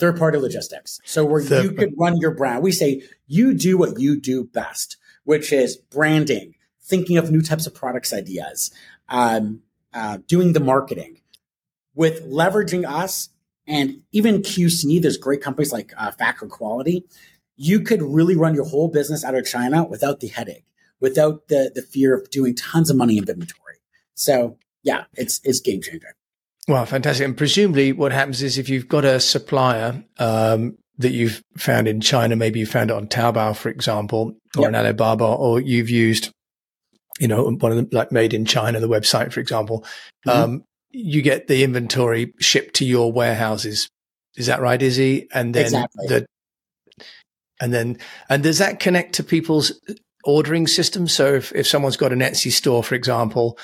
Third 0.00 0.18
party 0.18 0.38
logistics. 0.38 0.98
So 1.04 1.24
where 1.24 1.42
Third 1.42 1.64
you 1.64 1.72
could 1.72 1.92
run 1.96 2.16
your 2.16 2.34
brand, 2.34 2.62
we 2.64 2.72
say 2.72 3.02
you 3.28 3.54
do 3.54 3.78
what 3.78 4.00
you 4.00 4.18
do 4.18 4.44
best, 4.44 4.96
which 5.30 5.52
is 5.52 5.76
branding, 5.76 6.56
thinking 6.82 7.16
of 7.16 7.30
new 7.30 7.40
types 7.40 7.64
of 7.64 7.72
products 7.72 8.12
ideas, 8.12 8.72
um, 9.08 9.60
uh, 9.94 10.18
doing 10.26 10.54
the 10.54 10.58
marketing 10.58 11.20
with 11.94 12.26
leveraging 12.26 12.84
us 12.84 13.28
and 13.64 14.02
even 14.10 14.42
QC. 14.42 15.00
There's 15.00 15.16
great 15.16 15.40
companies 15.40 15.72
like 15.72 15.92
uh, 15.96 16.10
Factor 16.10 16.46
Quality. 16.46 17.04
You 17.54 17.78
could 17.78 18.02
really 18.02 18.34
run 18.34 18.56
your 18.56 18.64
whole 18.64 18.88
business 18.88 19.24
out 19.24 19.36
of 19.36 19.46
China 19.46 19.84
without 19.84 20.18
the 20.18 20.26
headache 20.26 20.64
without 20.98 21.46
the 21.46 21.70
the 21.72 21.82
fear 21.82 22.12
of 22.12 22.28
doing 22.30 22.56
tons 22.56 22.90
of 22.90 22.96
money 22.96 23.16
in 23.16 23.28
inventory. 23.28 23.76
So 24.14 24.58
yeah, 24.82 25.04
it's 25.14 25.40
it's 25.44 25.60
game 25.60 25.80
changer. 25.80 26.14
Well, 26.66 26.84
fantastic. 26.86 27.24
And 27.24 27.36
presumably, 27.36 27.92
what 27.92 28.10
happens 28.10 28.42
is 28.42 28.58
if 28.58 28.68
you've 28.68 28.88
got 28.88 29.04
a 29.04 29.20
supplier 29.20 30.04
um, 30.18 30.76
that 31.00 31.12
you've 31.12 31.42
found 31.56 31.88
in 31.88 32.00
China, 32.00 32.36
maybe 32.36 32.60
you 32.60 32.66
found 32.66 32.90
it 32.90 32.96
on 32.96 33.06
Taobao, 33.06 33.56
for 33.56 33.70
example, 33.70 34.36
or 34.56 34.62
yep. 34.62 34.68
on 34.68 34.74
Alibaba, 34.74 35.24
or 35.24 35.58
you've 35.58 35.88
used, 35.88 36.30
you 37.18 37.26
know, 37.26 37.44
one 37.44 37.72
of 37.72 37.76
them 37.76 37.88
like 37.90 38.12
made 38.12 38.34
in 38.34 38.44
China, 38.44 38.80
the 38.80 38.88
website, 38.88 39.32
for 39.32 39.40
example. 39.40 39.84
Mm-hmm. 40.26 40.30
Um, 40.30 40.64
you 40.90 41.22
get 41.22 41.46
the 41.46 41.64
inventory 41.64 42.34
shipped 42.38 42.74
to 42.76 42.84
your 42.84 43.12
warehouses. 43.12 43.88
Is 44.36 44.46
that 44.46 44.60
right, 44.60 44.80
Izzy? 44.80 45.26
And 45.32 45.54
then 45.54 45.64
exactly. 45.64 46.06
the 46.06 46.26
and 47.60 47.72
then 47.72 47.98
and 48.28 48.42
does 48.42 48.58
that 48.58 48.80
connect 48.80 49.14
to 49.14 49.24
people's 49.24 49.72
ordering 50.24 50.66
system. 50.66 51.08
So 51.08 51.34
if, 51.34 51.52
if 51.54 51.66
someone's 51.66 51.96
got 51.96 52.12
an 52.12 52.20
Etsy 52.20 52.50
store, 52.50 52.82
for 52.82 52.94
example, 52.94 53.58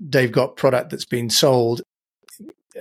they've 0.00 0.32
got 0.32 0.56
product 0.56 0.90
that's 0.90 1.06
been 1.06 1.30
sold, 1.30 1.80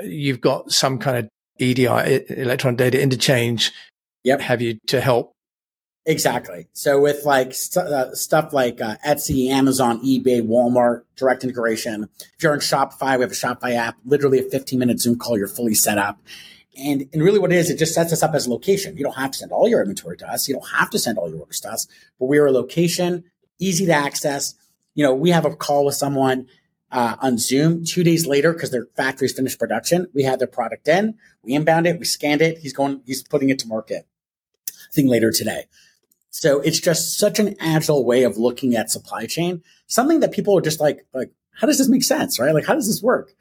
you've 0.03 0.41
got 0.41 0.71
some 0.71 0.97
kind 0.97 1.17
of 1.17 1.29
EDI, 1.59 2.25
electronic 2.29 2.77
data 2.77 3.01
interchange. 3.01 3.71
Yep. 4.23 4.41
Have 4.41 4.61
you 4.61 4.79
to 4.87 5.01
help? 5.01 5.35
Exactly. 6.05 6.67
So 6.73 6.99
with 6.99 7.25
like 7.25 7.53
st- 7.53 7.85
uh, 7.85 8.15
stuff 8.15 8.53
like 8.53 8.81
uh, 8.81 8.97
Etsy, 9.05 9.49
Amazon, 9.49 10.03
eBay, 10.03 10.41
Walmart, 10.41 11.03
direct 11.15 11.43
integration. 11.43 12.09
If 12.19 12.41
you're 12.41 12.53
on 12.53 12.59
Shopify, 12.59 13.17
we 13.17 13.21
have 13.21 13.31
a 13.31 13.35
Shopify 13.35 13.75
app, 13.75 13.97
literally 14.03 14.39
a 14.39 14.43
15 14.43 14.79
minute 14.79 14.99
Zoom 14.99 15.17
call, 15.19 15.37
you're 15.37 15.47
fully 15.47 15.75
set 15.75 15.99
up. 15.99 16.19
And, 16.75 17.07
and 17.13 17.21
really 17.21 17.37
what 17.37 17.51
it 17.51 17.57
is, 17.57 17.69
it 17.69 17.77
just 17.77 17.93
sets 17.93 18.11
us 18.13 18.23
up 18.23 18.33
as 18.33 18.47
a 18.47 18.49
location. 18.49 18.97
You 18.97 19.03
don't 19.03 19.17
have 19.17 19.31
to 19.31 19.37
send 19.37 19.51
all 19.51 19.67
your 19.67 19.81
inventory 19.81 20.17
to 20.17 20.27
us. 20.27 20.47
You 20.47 20.55
don't 20.55 20.69
have 20.69 20.89
to 20.91 20.99
send 20.99 21.17
all 21.17 21.29
your 21.29 21.39
orders 21.39 21.59
to 21.61 21.69
us, 21.69 21.87
but 22.19 22.25
we 22.25 22.39
are 22.39 22.47
a 22.47 22.51
location, 22.51 23.25
easy 23.59 23.85
to 23.85 23.93
access. 23.93 24.55
You 24.95 25.03
know, 25.03 25.13
we 25.13 25.29
have 25.29 25.45
a 25.45 25.55
call 25.55 25.85
with 25.85 25.95
someone 25.95 26.47
uh, 26.91 27.15
on 27.19 27.37
Zoom 27.37 27.85
two 27.85 28.03
days 28.03 28.25
later 28.25 28.53
because 28.53 28.71
their 28.71 28.87
factory's 28.95 29.33
finished 29.33 29.59
production. 29.59 30.07
We 30.13 30.23
had 30.23 30.39
their 30.39 30.47
product 30.47 30.87
in, 30.87 31.15
we 31.43 31.53
inbound 31.53 31.85
it, 31.85 31.99
we 31.99 32.05
scanned 32.05 32.41
it. 32.41 32.57
He's 32.57 32.73
going, 32.73 33.01
he's 33.05 33.21
putting 33.21 33.49
it 33.49 33.59
to 33.59 33.67
market. 33.67 34.07
I 34.91 34.95
think 34.95 35.09
later 35.09 35.31
today. 35.31 35.65
So 36.29 36.61
it's 36.61 36.79
just 36.79 37.17
such 37.17 37.39
an 37.39 37.55
agile 37.59 38.05
way 38.05 38.23
of 38.23 38.37
looking 38.37 38.75
at 38.75 38.89
supply 38.89 39.25
chain. 39.25 39.63
Something 39.87 40.21
that 40.21 40.31
people 40.31 40.57
are 40.57 40.61
just 40.61 40.79
like, 40.79 41.05
like, 41.13 41.31
how 41.53 41.67
does 41.67 41.77
this 41.77 41.89
make 41.89 42.03
sense? 42.03 42.39
Right? 42.39 42.53
Like, 42.53 42.65
how 42.65 42.73
does 42.73 42.87
this 42.87 43.01
work? 43.01 43.33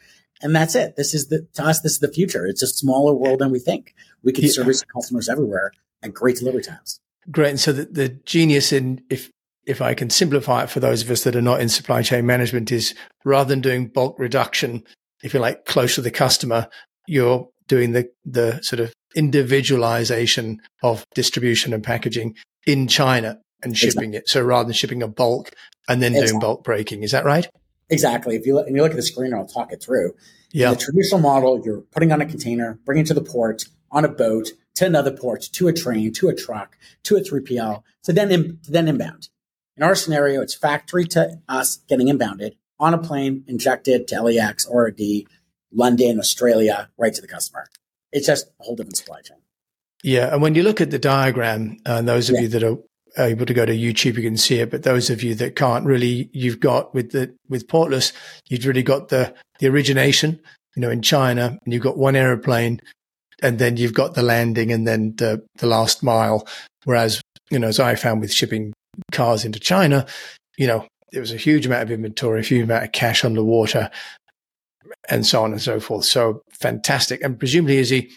And 0.43 0.55
that's 0.55 0.75
it. 0.75 0.97
This 0.97 1.15
is 1.15 1.29
the, 1.29 1.47
to 1.55 1.65
us, 1.65 1.81
this 1.81 1.93
is 1.93 1.99
the 2.01 2.09
future. 2.13 2.47
It's 2.47 2.63
a 2.63 2.67
smaller 2.67 3.15
world 3.15 3.41
than 3.41 3.51
we 3.51 3.59
think. 3.59 3.95
We 4.23 4.33
can 4.33 4.45
yeah. 4.45 4.51
service 4.51 4.83
customers 4.85 5.29
everywhere 5.29 5.73
at 6.03 6.15
great 6.15 6.37
delivery 6.37 6.63
times. 6.63 6.99
Great. 7.31 7.51
And 7.51 7.61
so 7.61 7.73
the, 7.73 7.85
the 7.85 8.09
genius 8.09 8.73
in 8.73 9.03
if, 9.11 9.31
if 9.67 9.83
I 9.83 9.95
can 9.95 10.11
simplify 10.11 10.65
it 10.65 10.71
for 10.71 10.81
those 10.81 11.03
of 11.03 11.11
us 11.11 11.25
that 11.25 11.37
are 11.37 11.43
not 11.43 11.61
in 11.61 11.69
supply 11.69 12.03
chain 12.03 12.27
management, 12.27 12.73
is 12.73 12.95
rather 13.25 13.49
than 13.49 13.61
doing 13.61 13.89
bulk 13.89 14.19
reduction, 14.19 14.83
if 15.23 15.35
you 15.35 15.41
like, 15.41 15.67
close 15.67 15.95
to 15.97 16.01
the 16.01 16.11
customer, 16.11 16.69
you're 17.07 17.49
doing 17.69 17.93
the 17.93 18.11
the 18.25 18.61
sort 18.63 18.81
of 18.81 18.93
individualization 19.15 20.61
of 20.83 21.07
distribution 21.15 21.73
and 21.73 21.83
packaging 21.83 22.37
in 22.67 22.89
China 22.89 23.41
and 23.63 23.77
shipping 23.77 24.15
exactly. 24.15 24.17
it. 24.19 24.29
So 24.29 24.43
rather 24.43 24.65
than 24.65 24.75
shipping 24.75 25.03
a 25.03 25.09
bulk 25.09 25.53
and 25.89 26.03
then 26.03 26.13
exactly. 26.13 26.31
doing 26.31 26.41
bulk 26.41 26.65
breaking, 26.65 27.03
is 27.03 27.13
that 27.13 27.25
right? 27.25 27.49
Exactly. 27.89 28.37
If 28.37 28.47
you 28.47 28.55
look, 28.55 28.67
and 28.67 28.77
you 28.77 28.83
look 28.83 28.93
at 28.93 28.97
the 28.97 29.03
screen, 29.03 29.35
I'll 29.35 29.47
talk 29.47 29.73
it 29.73 29.83
through. 29.83 30.15
Yeah. 30.53 30.69
In 30.69 30.75
the 30.75 30.81
traditional 30.81 31.21
model, 31.21 31.61
you're 31.65 31.81
putting 31.81 32.13
on 32.13 32.21
a 32.21 32.27
container, 32.27 32.79
bringing 32.85 33.05
it 33.05 33.09
to 33.09 33.15
the 33.15 33.23
port, 33.23 33.65
on 33.91 34.05
a 34.05 34.09
boat, 34.09 34.51
to 34.77 34.87
another 34.87 35.11
port, 35.11 35.43
to 35.53 35.69
a 35.69 35.73
train, 35.73 36.13
to 36.13 36.29
a 36.29 36.35
truck, 36.35 36.77
to 37.03 37.17
a 37.17 37.21
3PL, 37.21 37.83
to 38.05 38.13
then, 38.13 38.31
in, 38.31 38.59
to 38.63 38.71
then 38.71 38.89
inbound. 38.89 39.29
In 39.77 39.83
our 39.83 39.95
scenario, 39.95 40.41
it's 40.41 40.55
factory 40.55 41.05
to 41.07 41.41
us 41.49 41.79
getting 41.89 42.07
inbounded 42.07 42.53
on 42.79 42.95
a 42.95 42.99
plane, 42.99 43.45
injected 43.47 44.09
to 44.09 44.23
LAX, 44.23 44.65
or 44.67 44.85
RD, 44.85 45.27
London, 45.73 46.19
Australia, 46.19 46.89
right 46.97 47.13
to 47.13 47.21
the 47.21 47.29
customer. 47.29 47.67
It's 48.13 48.27
just 48.27 48.47
a 48.61 48.65
whole 48.65 48.77
different 48.77 48.97
supply 48.97 49.21
chain. 49.23 49.39
Yeah. 50.03 50.33
And 50.33 50.43
when 50.43 50.55
you 50.55 50.63
look 50.63 50.81
at 50.81 50.91
the 50.91 50.99
diagram, 50.99 51.79
uh, 51.87 52.03
those 52.03 52.31
of 52.31 52.37
yeah. 52.37 52.43
you 52.43 52.49
that 52.49 52.63
are 52.65 52.79
able 53.19 53.47
to 53.47 53.55
go 53.55 53.67
to 53.67 53.73
YouTube, 53.73 54.17
you 54.17 54.23
can 54.23 54.37
see 54.37 54.61
it. 54.61 54.71
But 54.71 54.83
those 54.83 55.11
of 55.11 55.23
you 55.23 55.35
that 55.37 55.57
can't 55.57 55.85
really, 55.85 56.31
you've 56.33 56.61
got 56.61 56.95
with 56.95 57.13
the, 57.13 57.35
with 57.49 57.69
Portless, 57.69 58.13
you've 58.49 58.67
really 58.67 58.83
got 58.83 59.09
the, 59.09 59.35
the 59.59 59.69
origination, 59.69 60.41
you 60.75 60.83
know, 60.83 60.91
in 60.91 61.03
China 61.03 61.59
and 61.65 61.73
you've 61.73 61.83
got 61.83 61.99
one 61.99 62.17
aeroplane 62.17 62.81
and 63.43 63.59
then 63.59 63.77
you've 63.77 63.95
got 63.95 64.15
the 64.15 64.23
landing 64.23 64.73
and 64.73 64.87
then 64.87 65.15
the, 65.17 65.45
the 65.57 65.67
last 65.67 66.03
mile. 66.03 66.47
Whereas, 66.85 67.21
you 67.51 67.59
know, 67.59 67.69
as 67.69 67.81
I 67.81 67.95
found 67.95 68.21
with 68.21 68.33
shipping 68.33 68.73
cars 69.13 69.45
into 69.45 69.59
China, 69.59 70.07
you 70.57 70.67
know, 70.67 70.87
there 71.13 71.21
was 71.21 71.33
a 71.33 71.37
huge 71.37 71.67
amount 71.67 71.83
of 71.83 71.91
inventory, 71.91 72.41
a 72.41 72.45
huge 72.45 72.63
amount 72.63 72.85
of 72.85 72.93
cash 72.93 73.25
on 73.25 73.35
the 73.35 73.45
water 73.45 73.91
and 75.09 75.27
so 75.27 75.43
on 75.43 75.53
and 75.53 75.61
so 75.61 75.81
forth. 75.81 76.05
So 76.05 76.43
fantastic. 76.51 77.23
And 77.23 77.39
presumably, 77.39 77.79
Izzy, 77.79 78.11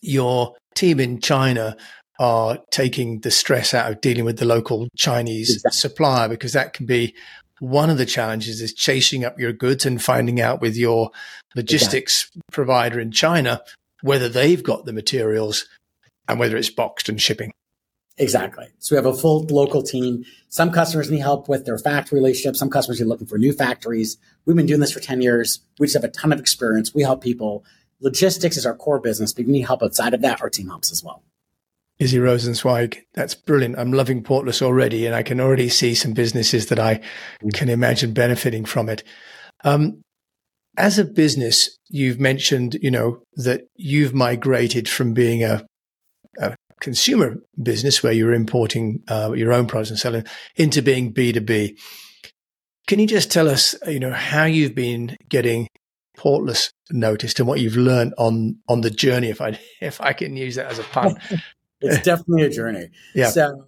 your 0.00 0.54
team 0.74 1.00
in 1.00 1.20
China 1.20 1.76
are 2.18 2.58
taking 2.70 3.20
the 3.20 3.30
stress 3.30 3.72
out 3.72 3.90
of 3.90 4.00
dealing 4.00 4.24
with 4.24 4.38
the 4.38 4.44
local 4.44 4.88
Chinese 4.96 5.54
exactly. 5.54 5.76
supplier 5.76 6.28
because 6.28 6.52
that 6.52 6.74
can 6.74 6.86
be 6.86 7.14
one 7.60 7.90
of 7.90 7.98
the 7.98 8.06
challenges 8.06 8.60
is 8.60 8.72
chasing 8.72 9.24
up 9.24 9.38
your 9.38 9.52
goods 9.52 9.86
and 9.86 10.02
finding 10.02 10.40
out 10.40 10.60
with 10.60 10.76
your 10.76 11.10
logistics 11.54 12.24
exactly. 12.24 12.42
provider 12.52 13.00
in 13.00 13.10
China 13.10 13.62
whether 14.02 14.28
they've 14.28 14.62
got 14.62 14.84
the 14.84 14.92
materials 14.92 15.66
and 16.28 16.38
whether 16.38 16.56
it's 16.56 16.70
boxed 16.70 17.08
and 17.08 17.20
shipping. 17.20 17.52
Exactly. 18.20 18.68
So 18.78 18.94
we 18.94 18.96
have 18.96 19.06
a 19.06 19.16
full 19.16 19.44
local 19.44 19.82
team. 19.82 20.26
Some 20.50 20.70
customers 20.70 21.10
need 21.10 21.20
help 21.20 21.48
with 21.48 21.64
their 21.64 21.78
factory 21.78 22.18
relationships. 22.18 22.58
Some 22.58 22.68
customers 22.68 23.00
are 23.00 23.06
looking 23.06 23.26
for 23.26 23.38
new 23.38 23.52
factories. 23.52 24.18
We've 24.44 24.56
been 24.56 24.66
doing 24.66 24.80
this 24.80 24.92
for 24.92 25.00
10 25.00 25.22
years. 25.22 25.60
We 25.78 25.86
just 25.86 25.94
have 25.94 26.04
a 26.04 26.08
ton 26.08 26.30
of 26.30 26.38
experience. 26.38 26.94
We 26.94 27.02
help 27.02 27.22
people. 27.22 27.64
Logistics 27.98 28.58
is 28.58 28.66
our 28.66 28.74
core 28.74 29.00
business, 29.00 29.32
but 29.32 29.40
if 29.40 29.46
you 29.46 29.52
need 29.54 29.62
help 29.62 29.82
outside 29.82 30.12
of 30.12 30.20
that, 30.20 30.42
our 30.42 30.50
team 30.50 30.68
helps 30.68 30.92
as 30.92 31.02
well. 31.02 31.22
Izzy 31.98 32.18
Rosenzweig, 32.18 32.98
that's 33.14 33.34
brilliant. 33.34 33.78
I'm 33.78 33.92
loving 33.92 34.22
Portless 34.22 34.60
already, 34.60 35.06
and 35.06 35.14
I 35.14 35.22
can 35.22 35.40
already 35.40 35.70
see 35.70 35.94
some 35.94 36.12
businesses 36.12 36.66
that 36.66 36.78
I 36.78 37.00
can 37.54 37.70
imagine 37.70 38.12
benefiting 38.12 38.66
from 38.66 38.90
it. 38.90 39.02
Um, 39.64 40.02
as 40.76 40.98
a 40.98 41.04
business, 41.04 41.76
you've 41.88 42.20
mentioned, 42.20 42.76
you 42.82 42.90
know, 42.90 43.22
that 43.36 43.62
you've 43.76 44.14
migrated 44.14 44.88
from 44.88 45.12
being 45.14 45.42
a 45.42 45.66
consumer 46.80 47.36
business 47.62 48.02
where 48.02 48.12
you're 48.12 48.32
importing 48.32 49.02
uh, 49.08 49.32
your 49.32 49.52
own 49.52 49.66
products 49.66 49.90
and 49.90 49.98
selling 49.98 50.24
into 50.56 50.82
being 50.82 51.12
B2B. 51.12 51.78
Can 52.86 52.98
you 52.98 53.06
just 53.06 53.30
tell 53.30 53.48
us, 53.48 53.74
you 53.86 54.00
know, 54.00 54.12
how 54.12 54.44
you've 54.44 54.74
been 54.74 55.16
getting 55.28 55.68
Portless 56.16 56.72
noticed 56.90 57.38
and 57.38 57.48
what 57.48 57.60
you've 57.60 57.76
learned 57.76 58.12
on 58.18 58.58
on 58.68 58.82
the 58.82 58.90
journey, 58.90 59.30
if 59.30 59.40
I 59.40 59.58
if 59.80 60.00
I 60.00 60.12
can 60.12 60.36
use 60.36 60.56
that 60.56 60.66
as 60.66 60.78
a 60.78 60.82
pun? 60.82 61.16
it's 61.80 62.04
definitely 62.04 62.42
a 62.42 62.50
journey. 62.50 62.90
Yeah. 63.14 63.30
So 63.30 63.66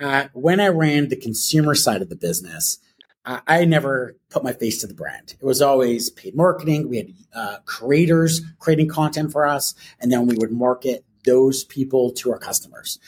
uh, 0.00 0.28
when 0.32 0.58
I 0.58 0.68
ran 0.68 1.08
the 1.08 1.16
consumer 1.16 1.74
side 1.74 2.02
of 2.02 2.08
the 2.08 2.16
business, 2.16 2.78
I 3.24 3.64
never 3.66 4.16
put 4.30 4.42
my 4.42 4.52
face 4.52 4.80
to 4.80 4.88
the 4.88 4.94
brand. 4.94 5.36
It 5.40 5.44
was 5.44 5.62
always 5.62 6.10
paid 6.10 6.34
marketing. 6.34 6.88
We 6.88 6.96
had 6.96 7.06
uh, 7.32 7.56
creators 7.66 8.40
creating 8.58 8.88
content 8.88 9.30
for 9.30 9.46
us, 9.46 9.76
and 10.00 10.10
then 10.10 10.26
we 10.26 10.34
would 10.34 10.50
market 10.50 11.04
those 11.24 11.64
people 11.64 12.10
to 12.12 12.32
our 12.32 12.38
customers. 12.38 12.98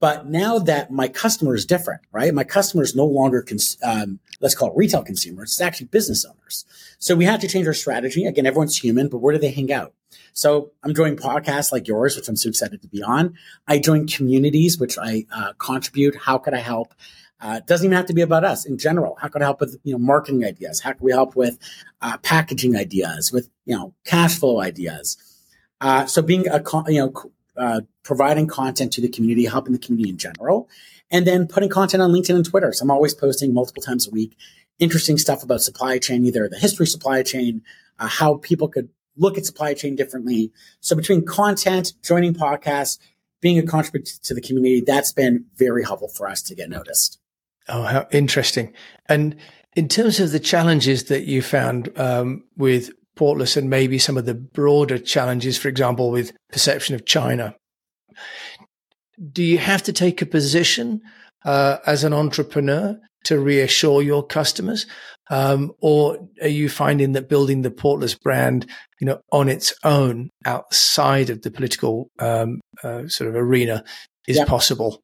But 0.00 0.26
now 0.26 0.58
that 0.58 0.90
my 0.90 1.08
customer 1.08 1.54
is 1.54 1.66
different, 1.66 2.00
right? 2.10 2.32
My 2.32 2.44
customer 2.44 2.82
is 2.82 2.96
no 2.96 3.04
longer, 3.04 3.42
cons- 3.42 3.76
um, 3.82 4.18
let's 4.40 4.54
call 4.54 4.70
it 4.70 4.76
retail 4.76 5.02
consumers. 5.02 5.50
It's 5.50 5.60
actually 5.60 5.88
business 5.88 6.24
owners. 6.24 6.64
So 6.98 7.14
we 7.14 7.26
had 7.26 7.40
to 7.42 7.48
change 7.48 7.66
our 7.66 7.74
strategy. 7.74 8.24
Again, 8.24 8.46
everyone's 8.46 8.78
human, 8.78 9.08
but 9.08 9.18
where 9.18 9.34
do 9.34 9.38
they 9.38 9.50
hang 9.50 9.70
out? 9.70 9.92
So 10.32 10.72
I'm 10.82 10.94
joining 10.94 11.18
podcasts 11.18 11.70
like 11.70 11.86
yours, 11.86 12.16
which 12.16 12.28
I'm 12.28 12.36
so 12.36 12.48
excited 12.48 12.80
to 12.80 12.88
be 12.88 13.02
on. 13.02 13.34
I 13.68 13.78
join 13.78 14.06
communities, 14.06 14.78
which 14.78 14.96
I 14.98 15.26
uh, 15.30 15.52
contribute. 15.58 16.16
How 16.16 16.38
could 16.38 16.54
I 16.54 16.60
help? 16.60 16.94
Uh, 17.40 17.60
doesn't 17.60 17.86
even 17.86 17.96
have 17.96 18.06
to 18.06 18.14
be 18.14 18.20
about 18.20 18.44
us 18.44 18.66
in 18.66 18.76
general. 18.76 19.16
How 19.20 19.28
could 19.28 19.42
I 19.42 19.46
help 19.46 19.60
with 19.60 19.78
you 19.82 19.92
know 19.92 19.98
marketing 19.98 20.44
ideas? 20.44 20.80
How 20.80 20.92
can 20.92 21.04
we 21.04 21.12
help 21.12 21.36
with 21.36 21.58
uh, 22.02 22.18
packaging 22.18 22.76
ideas, 22.76 23.32
with 23.32 23.48
you 23.64 23.76
know 23.76 23.94
cash 24.04 24.38
flow 24.38 24.60
ideas? 24.60 25.16
Uh, 25.80 26.04
so 26.04 26.20
being 26.20 26.46
a 26.48 26.62
you 26.88 27.00
know 27.00 27.30
uh, 27.56 27.82
providing 28.02 28.46
content 28.46 28.92
to 28.92 29.00
the 29.00 29.08
community, 29.08 29.46
helping 29.46 29.72
the 29.72 29.78
community 29.78 30.10
in 30.10 30.16
general, 30.16 30.68
and 31.10 31.26
then 31.26 31.46
putting 31.46 31.68
content 31.68 32.02
on 32.02 32.10
LinkedIn 32.10 32.36
and 32.36 32.44
Twitter. 32.44 32.72
So 32.72 32.84
I'm 32.84 32.90
always 32.90 33.14
posting 33.14 33.52
multiple 33.52 33.82
times 33.82 34.06
a 34.06 34.10
week, 34.10 34.36
interesting 34.78 35.18
stuff 35.18 35.42
about 35.42 35.62
supply 35.62 35.98
chain, 35.98 36.24
either 36.24 36.48
the 36.48 36.58
history 36.58 36.86
supply 36.86 37.22
chain, 37.22 37.62
uh, 37.98 38.08
how 38.08 38.34
people 38.36 38.68
could 38.68 38.88
look 39.16 39.36
at 39.36 39.44
supply 39.44 39.74
chain 39.74 39.96
differently. 39.96 40.52
So 40.80 40.96
between 40.96 41.24
content, 41.24 41.92
joining 42.02 42.34
podcasts, 42.34 42.98
being 43.40 43.58
a 43.58 43.62
contributor 43.62 44.12
to 44.22 44.34
the 44.34 44.40
community, 44.40 44.80
that's 44.80 45.12
been 45.12 45.46
very 45.56 45.84
helpful 45.84 46.08
for 46.08 46.28
us 46.28 46.42
to 46.42 46.54
get 46.54 46.68
noticed. 46.68 47.18
Oh, 47.68 47.82
how 47.82 48.06
interesting. 48.10 48.72
And 49.06 49.36
in 49.76 49.88
terms 49.88 50.20
of 50.20 50.32
the 50.32 50.40
challenges 50.40 51.04
that 51.04 51.24
you 51.24 51.42
found 51.42 51.96
um, 51.98 52.44
with 52.56 52.90
Portless 53.20 53.54
and 53.54 53.68
maybe 53.68 53.98
some 53.98 54.16
of 54.16 54.24
the 54.24 54.34
broader 54.34 54.98
challenges, 54.98 55.58
for 55.58 55.68
example, 55.68 56.10
with 56.10 56.32
perception 56.50 56.94
of 56.94 57.04
China, 57.04 57.54
do 59.30 59.42
you 59.42 59.58
have 59.58 59.82
to 59.82 59.92
take 59.92 60.22
a 60.22 60.26
position 60.26 61.02
uh, 61.44 61.76
as 61.86 62.02
an 62.02 62.14
entrepreneur 62.14 62.98
to 63.24 63.38
reassure 63.38 64.00
your 64.00 64.26
customers? 64.26 64.86
Um, 65.28 65.72
or 65.82 66.28
are 66.40 66.48
you 66.48 66.70
finding 66.70 67.12
that 67.12 67.28
building 67.28 67.60
the 67.60 67.70
Portless 67.70 68.18
brand, 68.18 68.66
you 69.00 69.06
know, 69.06 69.20
on 69.30 69.50
its 69.50 69.74
own 69.84 70.30
outside 70.46 71.28
of 71.28 71.42
the 71.42 71.50
political 71.50 72.08
um, 72.18 72.62
uh, 72.82 73.06
sort 73.08 73.28
of 73.28 73.36
arena 73.36 73.84
is 74.26 74.40
possible? 74.46 75.02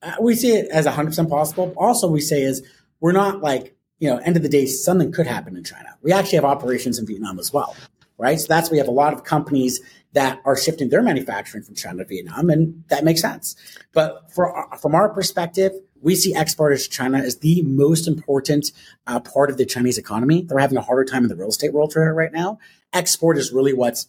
Uh, 0.00 0.14
we 0.22 0.34
see 0.34 0.52
it 0.52 0.68
as 0.72 0.86
100% 0.86 1.28
possible. 1.28 1.74
Also, 1.76 2.08
we 2.08 2.22
say 2.22 2.40
is 2.40 2.66
we're 3.00 3.12
not 3.12 3.42
like, 3.42 3.75
you 3.98 4.08
know, 4.10 4.18
end 4.18 4.36
of 4.36 4.42
the 4.42 4.48
day, 4.48 4.66
something 4.66 5.12
could 5.12 5.26
happen 5.26 5.56
in 5.56 5.64
China. 5.64 5.96
We 6.02 6.12
actually 6.12 6.36
have 6.36 6.44
operations 6.44 6.98
in 6.98 7.06
Vietnam 7.06 7.38
as 7.38 7.52
well, 7.52 7.74
right? 8.18 8.38
So 8.38 8.46
that's 8.48 8.70
we 8.70 8.78
have 8.78 8.88
a 8.88 8.92
lot 8.92 9.12
of 9.12 9.24
companies 9.24 9.80
that 10.12 10.40
are 10.44 10.56
shifting 10.56 10.88
their 10.88 11.02
manufacturing 11.02 11.62
from 11.62 11.74
China 11.74 11.98
to 11.98 12.04
Vietnam, 12.04 12.50
and 12.50 12.84
that 12.88 13.04
makes 13.04 13.20
sense. 13.20 13.56
But 13.92 14.30
for, 14.32 14.66
from 14.80 14.94
our 14.94 15.08
perspective, 15.08 15.72
we 16.00 16.14
see 16.14 16.34
exporters 16.36 16.84
to 16.84 16.90
China 16.90 17.18
as 17.18 17.38
the 17.38 17.62
most 17.62 18.06
important 18.06 18.72
uh, 19.06 19.20
part 19.20 19.50
of 19.50 19.56
the 19.56 19.66
Chinese 19.66 19.98
economy. 19.98 20.42
They're 20.42 20.58
having 20.58 20.78
a 20.78 20.82
harder 20.82 21.04
time 21.04 21.22
in 21.22 21.28
the 21.28 21.36
real 21.36 21.48
estate 21.48 21.72
world 21.72 21.94
right 21.96 22.32
now. 22.32 22.58
Export 22.92 23.38
is 23.38 23.52
really 23.52 23.72
what's 23.72 24.08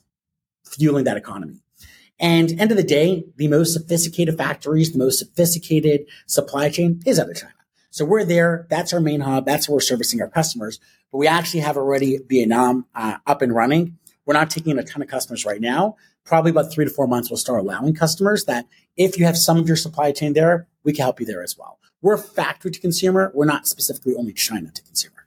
fueling 0.66 1.06
that 1.06 1.18
economy. 1.18 1.62
And 2.20 2.60
end 2.60 2.72
of 2.72 2.78
the 2.78 2.84
day, 2.84 3.26
the 3.38 3.48
most 3.48 3.74
sophisticated 3.74 4.38
factories, 4.38 4.92
the 4.92 5.00
most 5.00 5.20
sophisticated 5.20 6.08
supply 6.26 6.70
chain 6.70 7.02
is 7.06 7.20
out 7.20 7.30
of 7.30 7.36
China. 7.36 7.54
So 7.98 8.06
we're 8.06 8.26
there. 8.26 8.68
That's 8.70 8.94
our 8.94 9.00
main 9.00 9.22
hub. 9.22 9.48
That's 9.48 9.68
where 9.68 9.78
we're 9.78 9.82
servicing 9.82 10.22
our 10.22 10.30
customers. 10.30 10.80
But 11.12 11.18
we 11.18 11.26
actually 11.26 11.62
have 11.62 11.78
already 11.78 12.20
Vietnam 12.30 12.86
uh, 12.94 13.18
up 13.26 13.42
and 13.42 13.52
running. 13.52 13.98
We're 14.24 14.36
not 14.36 14.52
taking 14.52 14.78
a 14.78 14.84
ton 14.84 15.02
of 15.02 15.08
customers 15.08 15.46
right 15.46 15.60
now. 15.60 15.96
Probably 16.24 16.52
about 16.52 16.72
three 16.72 16.86
to 16.86 16.92
four 16.92 17.08
months, 17.08 17.32
we'll 17.32 17.38
start 17.38 17.60
allowing 17.60 17.96
customers 17.96 18.46
that 18.46 18.68
if 18.98 19.18
you 19.18 19.26
have 19.26 19.36
some 19.36 19.58
of 19.58 19.68
your 19.68 19.78
supply 19.78 20.12
chain 20.12 20.34
there, 20.34 20.68
we 20.84 20.94
can 20.94 21.02
help 21.06 21.20
you 21.20 21.26
there 21.26 21.42
as 21.42 21.58
well. 21.58 21.80
We're 22.04 22.18
factory 22.18 22.70
to 22.70 22.80
consumer. 22.80 23.32
We're 23.34 23.46
not 23.46 23.66
specifically 23.66 24.14
only 24.16 24.34
China 24.34 24.70
to 24.70 24.84
consumer. 24.84 25.26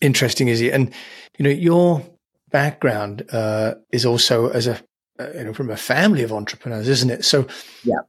Interesting, 0.00 0.48
is 0.48 0.60
it? 0.60 0.72
And 0.72 0.92
you 1.38 1.44
know, 1.44 1.50
your 1.50 2.04
background 2.50 3.28
uh, 3.30 3.74
is 3.92 4.04
also 4.04 4.48
as 4.48 4.66
a 4.66 4.80
uh, 5.20 5.28
you 5.36 5.44
know, 5.44 5.52
from 5.54 5.70
a 5.70 5.76
family 5.76 6.24
of 6.24 6.32
entrepreneurs, 6.32 6.88
isn't 6.88 7.10
it? 7.10 7.24
So, 7.24 7.46
yeah, 7.84 8.00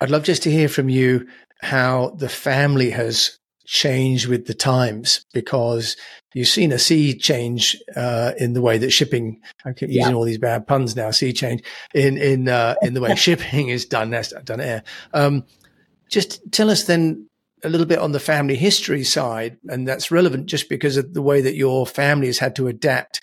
I'd 0.00 0.10
love 0.10 0.22
just 0.22 0.44
to 0.44 0.50
hear 0.50 0.68
from 0.68 0.88
you 0.88 1.26
how 1.62 2.10
the 2.18 2.28
family 2.28 2.90
has 2.90 3.38
changed 3.66 4.26
with 4.26 4.46
the 4.46 4.54
times 4.54 5.24
because 5.32 5.96
you've 6.34 6.48
seen 6.48 6.72
a 6.72 6.78
sea 6.78 7.16
change 7.16 7.76
uh, 7.94 8.32
in 8.36 8.52
the 8.52 8.60
way 8.60 8.78
that 8.78 8.90
shipping. 8.90 9.40
I 9.64 9.72
keep 9.72 9.90
yeah. 9.90 10.02
using 10.02 10.14
all 10.14 10.24
these 10.24 10.38
bad 10.38 10.66
puns 10.66 10.96
now. 10.96 11.10
Sea 11.10 11.32
change 11.32 11.62
in 11.94 12.16
in 12.18 12.48
uh, 12.48 12.74
in 12.82 12.94
the 12.94 13.00
way 13.00 13.14
shipping 13.16 13.68
is 13.68 13.84
done. 13.84 14.10
That's 14.10 14.32
done 14.44 14.60
air. 14.60 14.82
Um, 15.14 15.44
just 16.08 16.40
tell 16.52 16.70
us 16.70 16.84
then 16.84 17.28
a 17.62 17.68
little 17.68 17.86
bit 17.86 17.98
on 17.98 18.12
the 18.12 18.20
family 18.20 18.56
history 18.56 19.04
side, 19.04 19.58
and 19.68 19.86
that's 19.86 20.10
relevant 20.10 20.46
just 20.46 20.68
because 20.68 20.96
of 20.96 21.14
the 21.14 21.22
way 21.22 21.40
that 21.40 21.54
your 21.54 21.86
family 21.86 22.26
has 22.26 22.38
had 22.38 22.56
to 22.56 22.68
adapt 22.68 23.20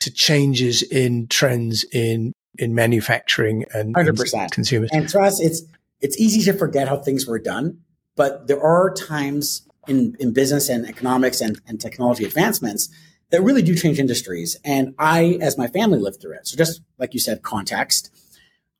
to 0.00 0.10
changes 0.10 0.82
in 0.82 1.28
trends 1.28 1.84
in 1.92 2.32
in 2.58 2.74
manufacturing 2.74 3.64
and, 3.74 3.94
100%. 3.94 4.32
and 4.32 4.52
consumers. 4.52 4.90
And 4.92 5.10
for 5.10 5.20
us, 5.20 5.40
it's 5.40 5.62
it's 6.04 6.20
easy 6.20 6.42
to 6.42 6.56
forget 6.56 6.86
how 6.86 6.98
things 6.98 7.26
were 7.26 7.38
done, 7.38 7.78
but 8.14 8.46
there 8.46 8.60
are 8.60 8.92
times 8.92 9.66
in, 9.88 10.14
in 10.20 10.34
business 10.34 10.68
and 10.68 10.86
economics 10.86 11.40
and, 11.40 11.58
and 11.66 11.80
technology 11.80 12.26
advancements 12.26 12.90
that 13.30 13.40
really 13.40 13.62
do 13.62 13.74
change 13.74 13.98
industries. 13.98 14.54
And 14.66 14.94
I, 14.98 15.38
as 15.40 15.56
my 15.56 15.66
family, 15.66 15.98
lived 15.98 16.20
through 16.20 16.34
it. 16.34 16.46
So 16.46 16.58
just 16.58 16.82
like 16.98 17.14
you 17.14 17.20
said, 17.20 17.42
context. 17.42 18.10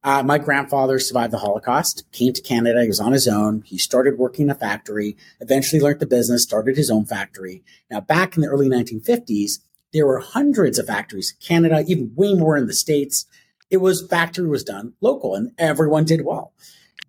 Uh, 0.02 0.22
my 0.22 0.36
grandfather 0.36 0.98
survived 0.98 1.32
the 1.32 1.38
Holocaust, 1.38 2.04
came 2.12 2.34
to 2.34 2.42
Canada. 2.42 2.82
He 2.82 2.88
was 2.88 3.00
on 3.00 3.12
his 3.12 3.26
own. 3.26 3.62
He 3.62 3.78
started 3.78 4.18
working 4.18 4.44
in 4.44 4.50
a 4.50 4.54
factory, 4.54 5.16
eventually 5.40 5.80
learned 5.80 6.00
the 6.00 6.06
business, 6.06 6.42
started 6.42 6.76
his 6.76 6.90
own 6.90 7.06
factory. 7.06 7.64
Now, 7.90 8.00
back 8.02 8.36
in 8.36 8.42
the 8.42 8.48
early 8.48 8.68
1950s, 8.68 9.60
there 9.94 10.06
were 10.06 10.18
hundreds 10.18 10.78
of 10.78 10.88
factories, 10.88 11.32
in 11.32 11.46
Canada, 11.46 11.84
even 11.88 12.12
way 12.14 12.34
more 12.34 12.58
in 12.58 12.66
the 12.66 12.74
States. 12.74 13.24
It 13.70 13.78
was 13.78 14.06
factory 14.06 14.46
was 14.46 14.62
done 14.62 14.92
local 15.00 15.34
and 15.34 15.52
everyone 15.56 16.04
did 16.04 16.22
well. 16.22 16.52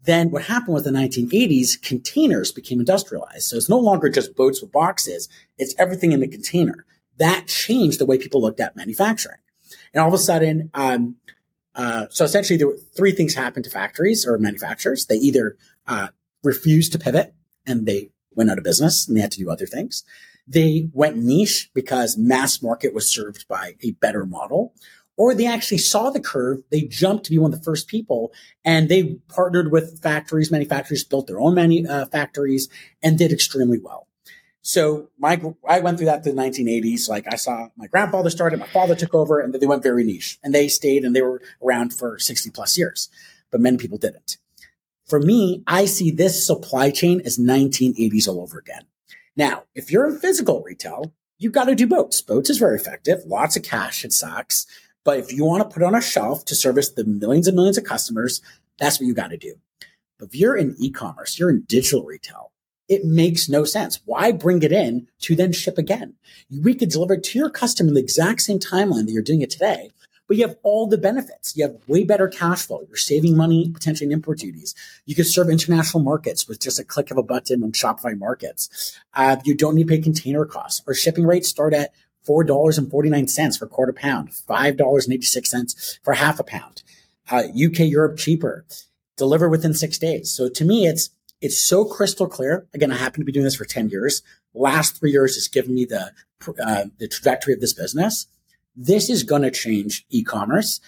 Then 0.06 0.30
what 0.32 0.44
happened 0.44 0.76
with 0.76 0.84
the 0.84 0.92
1980s, 0.92 1.82
containers 1.82 2.52
became 2.52 2.80
industrialized. 2.80 3.44
So 3.44 3.58
it's 3.58 3.70
no 3.70 3.80
longer 3.80 4.10
just 4.10 4.36
boats 4.36 4.62
with 4.62 4.72
boxes. 4.72 5.28
It's 5.58 5.76
everything 5.78 6.12
in 6.12 6.20
the 6.20 6.28
container. 6.28 6.86
That 7.18 7.48
changed 7.48 8.00
the 8.00 8.06
way 8.06 8.18
people 8.18 8.42
looked 8.42 8.60
at 8.60 8.76
manufacturing. 8.76 9.40
And 9.94 10.02
all 10.02 10.10
of 10.10 10.14
a 10.14 10.18
sudden, 10.18 10.70
um, 10.74 11.16
uh, 11.74 12.08
so 12.10 12.24
essentially 12.26 12.58
there 12.58 12.68
were 12.68 12.78
three 12.96 13.12
things 13.12 13.34
happened 13.34 13.66
to 13.66 13.72
factories 13.72 14.26
or 14.28 14.38
manufacturers. 14.38 15.06
They 15.06 15.16
either, 15.16 15.58
uh, 15.88 16.10
refused 16.44 16.92
to 16.92 17.00
pivot 17.00 17.34
and 17.66 17.86
they 17.86 18.12
went 18.36 18.50
out 18.50 18.58
of 18.58 18.64
business 18.64 19.08
and 19.08 19.18
they 19.18 19.22
had 19.22 19.32
to 19.32 19.40
do 19.40 19.50
other 19.50 19.66
things. 19.66 20.04
They 20.48 20.90
went 20.94 21.18
niche 21.18 21.72
because 21.74 22.18
mass 22.18 22.62
market 22.62 22.94
was 22.94 23.10
served 23.10 23.48
by 23.48 23.76
a 23.82 23.92
better 23.94 24.26
model, 24.26 24.74
or 25.17 25.34
they 25.34 25.48
actually 25.48 25.77
saw 25.77 26.10
the 26.10 26.19
curve. 26.19 26.62
They 26.72 26.81
jumped 26.81 27.25
to 27.25 27.31
be 27.31 27.38
one 27.38 27.53
of 27.53 27.60
the 27.60 27.63
first 27.63 27.88
people 27.88 28.34
and 28.63 28.89
they 28.89 29.15
partnered 29.29 29.72
with 29.72 30.01
factories, 30.01 30.51
manufacturers, 30.51 31.03
built 31.03 31.27
their 31.27 31.39
own 31.39 31.55
many 31.55 31.88
uh, 31.88 32.05
factories 32.07 32.69
and 33.01 33.17
did 33.17 33.31
extremely 33.31 33.79
well. 33.79 34.07
So 34.62 35.10
my, 35.19 35.39
I 35.67 35.79
went 35.79 36.00
through 36.00 36.07
that 36.07 36.24
to 36.24 36.31
the 36.31 36.41
1980s. 36.41 37.07
Like 37.07 37.31
I 37.31 37.36
saw 37.36 37.67
my 37.77 37.88
grandfather 37.88 38.31
started, 38.31 38.60
my 38.60 38.67
father 38.67 38.95
took 38.95 39.13
over 39.13 39.39
and 39.39 39.53
they 39.53 39.67
went 39.67 39.84
very 39.84 40.03
niche 40.03 40.39
and 40.43 40.55
they 40.55 40.67
stayed 40.67 41.05
and 41.05 41.15
they 41.15 41.22
were 41.22 41.41
around 41.63 41.93
for 41.93 42.17
60 42.17 42.50
plus 42.50 42.77
years, 42.77 43.10
but 43.51 43.62
many 43.62 43.77
people 43.77 44.00
didn't. 44.00 44.38
For 45.07 45.19
me, 45.19 45.63
I 45.67 45.86
see 45.86 46.10
this 46.10 46.45
supply 46.45 46.89
chain 46.89 47.22
as 47.24 47.38
1980s 47.38 48.27
all 48.27 48.41
over 48.41 48.57
again. 48.57 48.86
Now, 49.38 49.65
if 49.75 49.91
you're 49.91 50.07
in 50.07 50.17
physical 50.17 50.63
retail, 50.63 51.13
you've 51.38 51.53
got 51.53 51.65
to 51.65 51.75
do 51.75 51.86
boats. 51.86 52.22
Boats 52.22 52.50
is 52.50 52.57
very 52.57 52.75
effective. 52.75 53.22
Lots 53.25 53.55
of 53.55 53.62
cash. 53.62 54.03
It 54.03 54.13
sucks. 54.13 54.65
But 55.06 55.20
if 55.20 55.32
you 55.32 55.46
want 55.46 55.64
to 55.64 55.74
put 55.74 55.84
on 55.84 55.96
a 55.96 56.02
shelf 56.02 56.44
to 56.46 56.56
service 56.56 56.90
the 56.90 57.06
millions 57.06 57.48
and 57.48 57.56
millions 57.56 57.78
of 57.78 57.86
customers, 57.86 58.42
that's 58.80 59.00
what 59.00 59.06
you 59.06 59.14
got 59.14 59.30
to 59.30 59.38
do. 59.38 59.54
But 60.18 60.30
if 60.30 60.36
you're 60.36 60.58
in 60.58 60.76
e-commerce, 60.80 61.40
you're 61.40 61.52
in 61.52 61.62
digital 61.68 62.04
retail, 62.04 62.52
it 62.90 63.06
makes 63.06 63.48
no 63.48 63.64
sense. 63.64 64.02
Why 64.06 64.32
bring 64.32 64.64
it 64.64 64.72
in 64.72 65.08
to 65.22 65.36
then 65.36 65.54
ship 65.54 65.78
again? 65.78 66.16
We 66.52 66.74
could 66.74 66.90
deliver 66.90 67.14
it 67.14 67.24
to 67.26 67.40
your 67.40 67.50
customer 67.50 67.90
in 67.90 67.94
the 67.94 68.02
exact 68.02 68.42
same 68.42 68.60
timeline 68.60 69.06
that 69.06 69.12
you're 69.12 69.22
doing 69.22 69.42
it 69.42 69.50
today, 69.50 69.92
but 70.28 70.38
you 70.38 70.48
have 70.48 70.58
all 70.64 70.88
the 70.88 70.98
benefits. 70.98 71.56
You 71.56 71.66
have 71.66 71.78
way 71.88 72.04
better 72.04 72.28
cash 72.28 72.66
flow. 72.66 72.84
You're 72.88 72.98
saving 72.98 73.38
money 73.38 73.70
potentially 73.72 74.08
in 74.08 74.12
import 74.12 74.40
duties. 74.40 74.74
You 75.06 75.16
can 75.16 75.26
serve 75.26 75.50
international 75.50 76.04
markets 76.04 76.48
with 76.48 76.60
just 76.60 76.80
a 76.80 76.84
click 76.84 77.12
of 77.12 77.18
a 77.18 77.24
button 77.24 77.64
on 77.64 77.74
Shopify 77.74 78.18
markets. 78.18 79.00
Uh, 79.14 79.38
you 79.44 79.56
don't 79.56 79.76
need 79.76 79.88
to 79.88 79.96
pay 79.96 80.02
container 80.02 80.46
costs. 80.46 80.82
Our 80.88 80.94
shipping 80.94 81.26
rates 81.26 81.50
start 81.50 81.74
at 81.74 81.94
$4.49 82.27 83.58
for 83.58 83.67
quarter 83.67 83.93
pound, 83.93 84.30
$5.86 84.30 86.00
for 86.04 86.13
half 86.13 86.39
a 86.39 86.43
pound. 86.43 86.84
Uh, 87.30 87.43
UK, 87.50 87.80
Europe 87.80 88.17
cheaper, 88.17 88.65
deliver 89.17 89.50
within 89.50 89.73
six 89.73 89.97
days. 89.97 90.32
So 90.32 90.50
to 90.50 90.65
me, 90.65 90.88
it's, 90.88 91.10
it's 91.41 91.62
so 91.62 91.86
crystal 91.86 92.28
clear. 92.28 92.67
Again, 92.73 92.91
I 92.91 92.97
happen 92.97 93.21
to 93.21 93.26
be 93.26 93.32
doing 93.32 93.43
this 93.43 93.56
for 93.56 93.65
10 93.65 93.89
years. 93.89 94.21
Last 94.54 94.97
three 94.97 95.12
years 95.12 95.36
has 95.36 95.47
given 95.47 95.73
me 95.73 95.86
the, 95.86 96.12
uh, 96.63 96.86
the 96.97 97.08
trajectory 97.08 97.54
of 97.54 97.62
this 97.62 97.73
business. 97.73 98.28
This 98.76 99.10
is 99.10 99.23
going 99.23 99.41
to 99.41 99.52
change 99.52 100.06
e-commerce. 100.10 100.80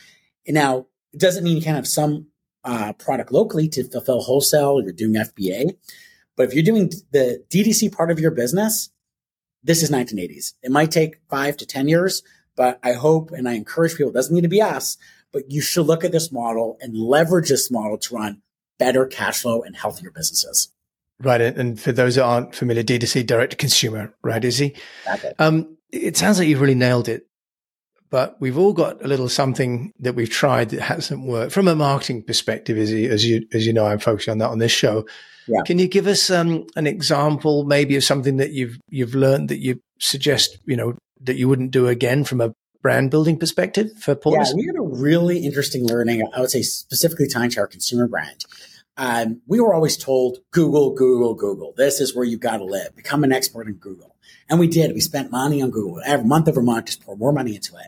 Now, 0.47 0.87
it 1.13 1.19
doesn't 1.19 1.43
mean 1.43 1.57
you 1.57 1.63
can't 1.63 1.75
have 1.75 1.87
some 1.87 2.27
uh, 2.63 2.93
product 2.93 3.31
locally 3.31 3.67
to 3.69 3.83
fulfill 3.83 4.21
wholesale. 4.21 4.79
Or 4.79 4.81
you're 4.81 4.91
doing 4.91 5.15
FBA. 5.15 5.71
But 6.35 6.49
if 6.49 6.53
you're 6.53 6.63
doing 6.63 6.91
the 7.11 7.43
DTC 7.49 7.91
part 7.91 8.11
of 8.11 8.19
your 8.19 8.31
business, 8.31 8.89
this 9.67 9.83
is 9.83 9.91
1980s. 9.91 10.53
It 10.63 10.71
might 10.71 10.91
take 10.91 11.19
five 11.29 11.57
to 11.57 11.65
10 11.65 11.87
years, 11.87 12.23
but 12.55 12.79
I 12.81 12.93
hope 12.93 13.31
and 13.31 13.47
I 13.47 13.53
encourage 13.53 13.95
people, 13.95 14.09
it 14.09 14.15
doesn't 14.15 14.33
need 14.33 14.41
to 14.41 14.47
be 14.47 14.61
us, 14.61 14.97
but 15.31 15.51
you 15.51 15.61
should 15.61 15.85
look 15.85 16.03
at 16.03 16.11
this 16.11 16.31
model 16.31 16.77
and 16.81 16.97
leverage 16.97 17.49
this 17.49 17.69
model 17.69 17.97
to 17.97 18.15
run 18.15 18.41
better 18.79 19.05
cash 19.05 19.41
flow 19.41 19.61
and 19.61 19.75
healthier 19.75 20.09
businesses. 20.09 20.69
Right. 21.19 21.41
And 21.41 21.79
for 21.79 21.91
those 21.91 22.15
that 22.15 22.23
aren't 22.23 22.55
familiar, 22.55 22.83
D2C, 22.83 23.25
direct 23.25 23.51
to 23.51 23.57
consumer, 23.57 24.15
right, 24.23 24.43
Izzy? 24.43 24.75
Um, 25.39 25.77
it 25.91 26.15
sounds 26.15 26.39
like 26.39 26.47
you've 26.47 26.61
really 26.61 26.75
nailed 26.75 27.09
it, 27.09 27.26
but 28.09 28.39
we've 28.39 28.57
all 28.57 28.73
got 28.73 29.03
a 29.03 29.07
little 29.07 29.29
something 29.29 29.93
that 29.99 30.15
we've 30.15 30.29
tried 30.29 30.69
that 30.69 30.81
hasn't 30.81 31.25
worked 31.25 31.51
from 31.51 31.67
a 31.67 31.75
marketing 31.75 32.23
perspective, 32.23 32.77
as 32.77 32.91
you, 32.91 33.47
as 33.51 33.65
you 33.65 33.73
know, 33.73 33.85
I'm 33.85 33.99
focusing 33.99 34.31
on 34.31 34.37
that 34.39 34.49
on 34.49 34.59
this 34.59 34.71
show. 34.71 35.05
Yeah. 35.47 35.61
Can 35.65 35.79
you 35.79 35.87
give 35.87 36.07
us 36.07 36.29
um, 36.29 36.67
an 36.75 36.87
example, 36.87 37.63
maybe 37.63 37.95
of 37.95 38.03
something 38.03 38.37
that 38.37 38.51
you've 38.51 38.77
you've 38.89 39.15
learned 39.15 39.49
that 39.49 39.59
you 39.59 39.79
suggest, 39.99 40.57
you 40.65 40.75
know, 40.75 40.95
that 41.21 41.37
you 41.37 41.47
wouldn't 41.47 41.71
do 41.71 41.87
again 41.87 42.23
from 42.23 42.41
a 42.41 42.53
brand 42.81 43.11
building 43.11 43.37
perspective 43.37 43.91
for 43.99 44.15
Portless? 44.15 44.49
Yeah, 44.49 44.55
we 44.55 44.65
had 44.65 44.75
a 44.75 44.81
really 44.81 45.39
interesting 45.45 45.87
learning. 45.87 46.27
I 46.33 46.41
would 46.41 46.51
say 46.51 46.61
specifically 46.61 47.27
tying 47.27 47.49
to 47.51 47.61
our 47.61 47.67
consumer 47.67 48.07
brand. 48.07 48.45
Um, 48.97 49.41
we 49.47 49.59
were 49.59 49.73
always 49.73 49.95
told 49.95 50.39
Google, 50.51 50.93
Google, 50.93 51.35
Google. 51.35 51.73
This 51.77 52.01
is 52.01 52.15
where 52.15 52.25
you've 52.25 52.39
got 52.39 52.57
to 52.57 52.65
live. 52.65 52.95
Become 52.95 53.23
an 53.23 53.31
expert 53.31 53.67
in 53.67 53.75
Google. 53.75 54.16
And 54.49 54.59
we 54.59 54.67
did. 54.67 54.93
We 54.93 55.01
spent 55.01 55.31
money 55.31 55.61
on 55.61 55.71
Google 55.71 56.01
every 56.05 56.25
month 56.25 56.47
over 56.47 56.61
month, 56.61 56.87
just 56.87 57.05
pour 57.05 57.17
more 57.17 57.33
money 57.33 57.55
into 57.55 57.75
it. 57.75 57.87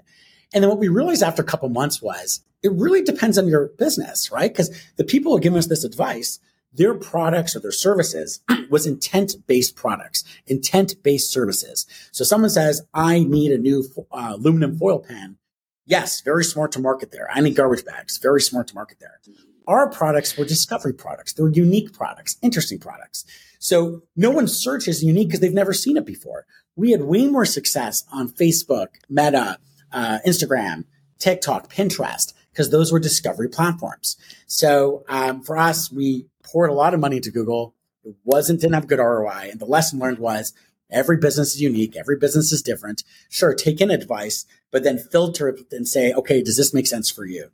And 0.54 0.64
then 0.64 0.70
what 0.70 0.80
we 0.80 0.88
realized 0.88 1.24
after 1.24 1.42
a 1.42 1.46
couple 1.46 1.70
months 1.70 2.02
was 2.02 2.44
it 2.64 2.72
really 2.74 3.02
depends 3.02 3.38
on 3.38 3.48
your 3.48 3.68
business, 3.78 4.32
right? 4.32 4.52
Because 4.52 4.70
the 4.98 5.04
people 5.04 5.32
who 5.32 5.40
give 5.40 5.56
us 5.56 5.68
this 5.68 5.84
advice 5.84 6.40
their 6.72 6.94
products 6.94 7.56
or 7.56 7.60
their 7.60 7.72
services 7.72 8.42
was 8.70 8.86
intent 8.86 9.36
based 9.48 9.76
products, 9.76 10.24
intent 10.46 11.02
based 11.04 11.32
services. 11.32 11.86
So 12.12 12.24
someone 12.24 12.50
says, 12.50 12.84
I 12.94 13.24
need 13.24 13.52
a 13.52 13.58
new 13.58 13.86
uh, 14.12 14.34
aluminum 14.36 14.78
foil 14.78 15.00
pan. 15.00 15.38
Yes, 15.86 16.22
very 16.22 16.44
smart 16.44 16.72
to 16.74 16.80
market 16.80 17.12
there. 17.12 17.28
I 17.34 17.42
need 17.42 17.56
garbage 17.56 17.84
bags. 17.84 18.20
Very 18.20 18.42
smart 18.42 18.68
to 18.68 18.76
market 18.76 19.00
there. 19.00 19.20
Our 19.68 19.90
products 19.90 20.38
were 20.38 20.46
discovery 20.46 20.94
products. 20.94 21.34
They 21.34 21.42
were 21.42 21.50
unique 21.50 21.94
products, 21.94 22.38
interesting 22.44 22.80
products. 22.80 23.26
So 23.60 24.04
no 24.16 24.32
one 24.32 24.48
searches 24.48 25.04
unique 25.04 25.28
because 25.28 25.42
they've 25.42 25.54
never 25.54 25.74
seen 25.74 25.98
it 25.98 26.06
before. 26.06 26.46
We 26.76 26.92
had 26.92 27.04
way 27.04 27.28
more 27.28 27.46
success 27.46 28.06
on 28.12 28.30
Facebook, 28.30 28.88
Meta, 29.10 29.60
uh, 29.92 30.20
Instagram, 30.26 30.86
TikTok, 31.20 31.72
Pinterest, 31.72 32.34
because 32.52 32.70
those 32.70 32.92
were 32.92 33.00
discovery 33.00 33.50
platforms. 33.50 34.18
So 34.48 35.04
um, 35.10 35.42
for 35.42 35.58
us, 35.58 35.92
we 35.92 36.28
poured 36.42 36.70
a 36.70 36.74
lot 36.74 36.94
of 36.94 37.00
money 37.02 37.18
into 37.18 37.32
Google. 37.32 37.76
It 38.04 38.16
wasn't, 38.24 38.62
didn't 38.62 38.76
have 38.76 38.88
good 38.88 39.00
ROI. 39.00 39.50
And 39.52 39.60
the 39.60 39.66
lesson 39.66 40.00
learned 40.00 40.20
was 40.20 40.54
every 40.90 41.18
business 41.18 41.56
is 41.56 41.62
unique. 41.62 41.98
Every 41.98 42.18
business 42.18 42.54
is 42.54 42.62
different. 42.62 43.04
Sure, 43.30 43.54
take 43.54 43.82
in 43.82 43.92
advice, 43.92 44.46
but 44.72 44.84
then 44.84 44.98
filter 44.98 45.50
it 45.50 45.62
and 45.72 45.88
say, 45.88 46.14
okay, 46.14 46.42
does 46.42 46.58
this 46.58 46.74
make 46.74 46.88
sense 46.88 47.12
for 47.12 47.26
you? 47.26 47.50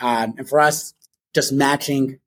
Um, 0.00 0.34
and 0.36 0.48
for 0.48 0.58
us, 0.60 0.92
just 1.32 1.52
matching, 1.52 2.18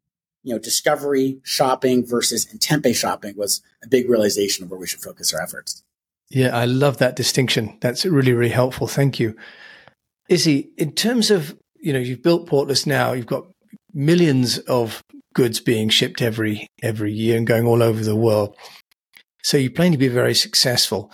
you 0.50 0.56
know, 0.56 0.60
discovery 0.60 1.40
shopping 1.44 2.04
versus 2.04 2.52
intent-based 2.52 3.00
shopping 3.00 3.36
was 3.38 3.62
a 3.84 3.88
big 3.88 4.10
realization 4.10 4.64
of 4.64 4.72
where 4.72 4.80
we 4.80 4.88
should 4.88 5.00
focus 5.00 5.32
our 5.32 5.42
efforts. 5.42 5.84
Yeah, 6.30 6.56
I 6.58 6.66
love 6.66 6.98
that 6.98 7.16
distinction. 7.16 7.78
That's 7.82 8.04
really, 8.04 8.34
really 8.34 8.52
helpful. 8.52 8.88
Thank 8.88 9.20
you. 9.20 9.36
Izzy, 10.28 10.72
in 10.76 10.94
terms 10.94 11.30
of, 11.30 11.56
you 11.80 11.94
know, 11.94 12.00
you've 12.00 12.24
built 12.24 12.50
Portless 12.50 12.88
now, 12.88 13.14
you've 13.14 13.28
got 13.28 13.46
millions 13.94 14.58
of 14.60 15.04
goods 15.36 15.60
being 15.60 15.90
shipped 15.90 16.22
every 16.22 16.68
every 16.82 17.14
year 17.14 17.38
and 17.38 17.48
going 17.48 17.66
all 17.66 17.84
over 17.84 18.04
the 18.04 18.16
world. 18.16 18.56
So 19.44 19.58
you 19.58 19.70
plan 19.70 19.92
to 19.92 19.98
be 19.98 20.08
very 20.08 20.34
successful. 20.34 21.12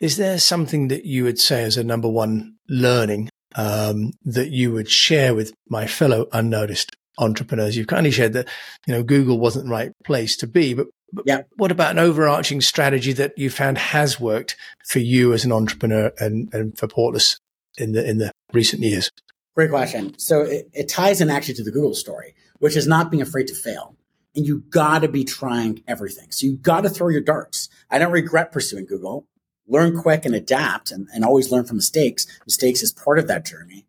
Is 0.00 0.18
there 0.18 0.38
something 0.38 0.88
that 0.88 1.06
you 1.06 1.24
would 1.24 1.38
say 1.38 1.64
as 1.64 1.78
a 1.78 1.84
number 1.84 2.08
one 2.08 2.56
learning 2.68 3.30
um, 3.54 4.12
that 4.24 4.50
you 4.50 4.72
would 4.72 4.90
share 4.90 5.34
with 5.34 5.54
my 5.68 5.86
fellow 5.86 6.26
unnoticed 6.32 6.94
entrepreneurs? 7.18 7.76
You've 7.76 7.86
kindly 7.86 8.10
shared 8.10 8.34
that 8.34 8.48
you 8.86 8.94
know 8.94 9.02
Google 9.02 9.38
wasn't 9.38 9.66
the 9.66 9.72
right 9.72 9.92
place 10.04 10.36
to 10.38 10.46
be, 10.46 10.74
but, 10.74 10.86
but 11.12 11.24
yeah. 11.26 11.42
what 11.56 11.72
about 11.72 11.92
an 11.92 11.98
overarching 11.98 12.60
strategy 12.60 13.12
that 13.14 13.36
you 13.36 13.50
found 13.50 13.78
has 13.78 14.20
worked 14.20 14.56
for 14.86 14.98
you 14.98 15.32
as 15.32 15.44
an 15.44 15.52
entrepreneur 15.52 16.12
and, 16.18 16.48
and 16.52 16.76
for 16.78 16.88
Portless 16.88 17.38
in 17.78 17.92
the 17.92 18.08
in 18.08 18.18
the 18.18 18.32
recent 18.52 18.82
years? 18.82 19.10
Great 19.54 19.70
question. 19.70 20.18
So 20.18 20.42
it, 20.42 20.68
it 20.74 20.88
ties 20.88 21.20
in 21.20 21.30
actually 21.30 21.54
to 21.54 21.64
the 21.64 21.70
Google 21.70 21.94
story 21.94 22.34
which 22.58 22.76
is 22.76 22.86
not 22.86 23.10
being 23.10 23.22
afraid 23.22 23.46
to 23.48 23.54
fail. 23.54 23.96
and 24.34 24.46
you 24.46 24.58
got 24.68 24.98
to 24.98 25.08
be 25.08 25.24
trying 25.24 25.82
everything. 25.88 26.30
So 26.30 26.44
you 26.44 26.58
got 26.58 26.82
to 26.82 26.90
throw 26.90 27.08
your 27.08 27.22
darts. 27.22 27.70
I 27.90 27.98
don't 27.98 28.12
regret 28.12 28.52
pursuing 28.52 28.84
Google. 28.84 29.26
Learn 29.66 29.98
quick 29.98 30.26
and 30.26 30.34
adapt 30.34 30.90
and, 30.90 31.08
and 31.14 31.24
always 31.24 31.50
learn 31.50 31.64
from 31.64 31.78
mistakes. 31.78 32.26
Mistakes 32.44 32.82
is 32.82 32.92
part 32.92 33.18
of 33.18 33.28
that 33.28 33.46
journey. 33.46 33.86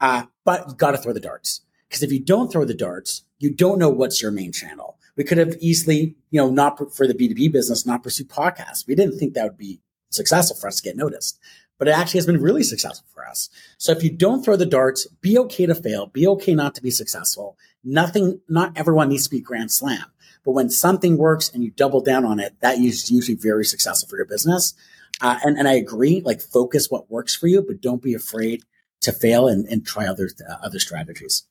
Uh, 0.00 0.24
but 0.42 0.68
you 0.68 0.74
got 0.74 0.92
to 0.92 0.96
throw 0.96 1.12
the 1.12 1.20
darts 1.20 1.60
because 1.90 2.02
if 2.02 2.12
you 2.12 2.20
don't 2.20 2.50
throw 2.50 2.64
the 2.64 2.72
darts, 2.72 3.24
you 3.38 3.52
don't 3.52 3.78
know 3.78 3.90
what's 3.90 4.22
your 4.22 4.30
main 4.30 4.52
channel. 4.52 4.96
We 5.16 5.24
could 5.24 5.36
have 5.36 5.56
easily, 5.60 6.14
you 6.30 6.40
know, 6.40 6.48
not 6.48 6.94
for 6.94 7.06
the 7.06 7.14
B2B 7.14 7.52
business, 7.52 7.84
not 7.84 8.02
pursue 8.02 8.24
podcasts. 8.24 8.86
We 8.86 8.94
didn't 8.94 9.18
think 9.18 9.34
that 9.34 9.44
would 9.44 9.58
be 9.58 9.82
successful 10.08 10.56
for 10.56 10.68
us 10.68 10.76
to 10.76 10.82
get 10.82 10.96
noticed 10.96 11.38
but 11.80 11.88
it 11.88 11.92
actually 11.92 12.18
has 12.18 12.26
been 12.26 12.42
really 12.42 12.62
successful 12.62 13.08
for 13.12 13.26
us. 13.26 13.48
So 13.78 13.90
if 13.90 14.04
you 14.04 14.10
don't 14.10 14.44
throw 14.44 14.54
the 14.54 14.66
darts, 14.66 15.06
be 15.22 15.38
okay 15.38 15.64
to 15.64 15.74
fail, 15.74 16.06
be 16.06 16.26
okay 16.28 16.54
not 16.54 16.74
to 16.74 16.82
be 16.82 16.90
successful. 16.90 17.56
Nothing, 17.82 18.42
not 18.50 18.76
everyone 18.76 19.08
needs 19.08 19.24
to 19.24 19.30
be 19.30 19.40
grand 19.40 19.72
slam. 19.72 20.04
But 20.44 20.52
when 20.52 20.68
something 20.68 21.16
works 21.16 21.48
and 21.48 21.64
you 21.64 21.70
double 21.70 22.02
down 22.02 22.26
on 22.26 22.38
it, 22.38 22.54
that 22.60 22.78
is 22.78 23.10
usually 23.10 23.34
very 23.34 23.64
successful 23.64 24.10
for 24.10 24.18
your 24.18 24.26
business. 24.26 24.74
Uh, 25.22 25.38
and, 25.42 25.56
and 25.56 25.66
I 25.66 25.72
agree, 25.72 26.20
like 26.22 26.42
focus 26.42 26.90
what 26.90 27.10
works 27.10 27.34
for 27.34 27.46
you, 27.46 27.62
but 27.62 27.80
don't 27.80 28.02
be 28.02 28.12
afraid 28.12 28.62
to 29.00 29.10
fail 29.10 29.48
and, 29.48 29.66
and 29.66 29.86
try 29.86 30.06
other, 30.06 30.28
uh, 30.46 30.56
other 30.62 30.78
strategies. 30.78 31.44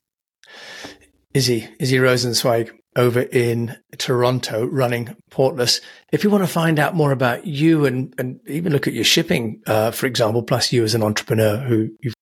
Izzy, 1.34 1.68
Izzy 1.78 1.96
Rosenzweig 1.96 2.70
over 2.96 3.20
in 3.20 3.76
Toronto 3.98 4.66
running 4.66 5.16
Portless. 5.30 5.80
If 6.12 6.24
you 6.24 6.30
want 6.30 6.42
to 6.42 6.48
find 6.48 6.78
out 6.78 6.94
more 6.94 7.12
about 7.12 7.46
you 7.46 7.86
and, 7.86 8.12
and 8.18 8.40
even 8.46 8.72
look 8.72 8.86
at 8.86 8.94
your 8.94 9.04
shipping, 9.04 9.62
uh, 9.66 9.92
for 9.92 10.06
example, 10.06 10.42
plus 10.42 10.72
you 10.72 10.82
as 10.82 10.94
an 10.94 11.02
entrepreneur 11.02 11.56
who 11.56 11.90
you've 12.00 12.14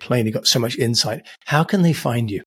plainly 0.00 0.30
got 0.30 0.46
so 0.46 0.58
much 0.58 0.78
insight, 0.78 1.26
how 1.44 1.64
can 1.64 1.82
they 1.82 1.92
find 1.92 2.30
you? 2.30 2.42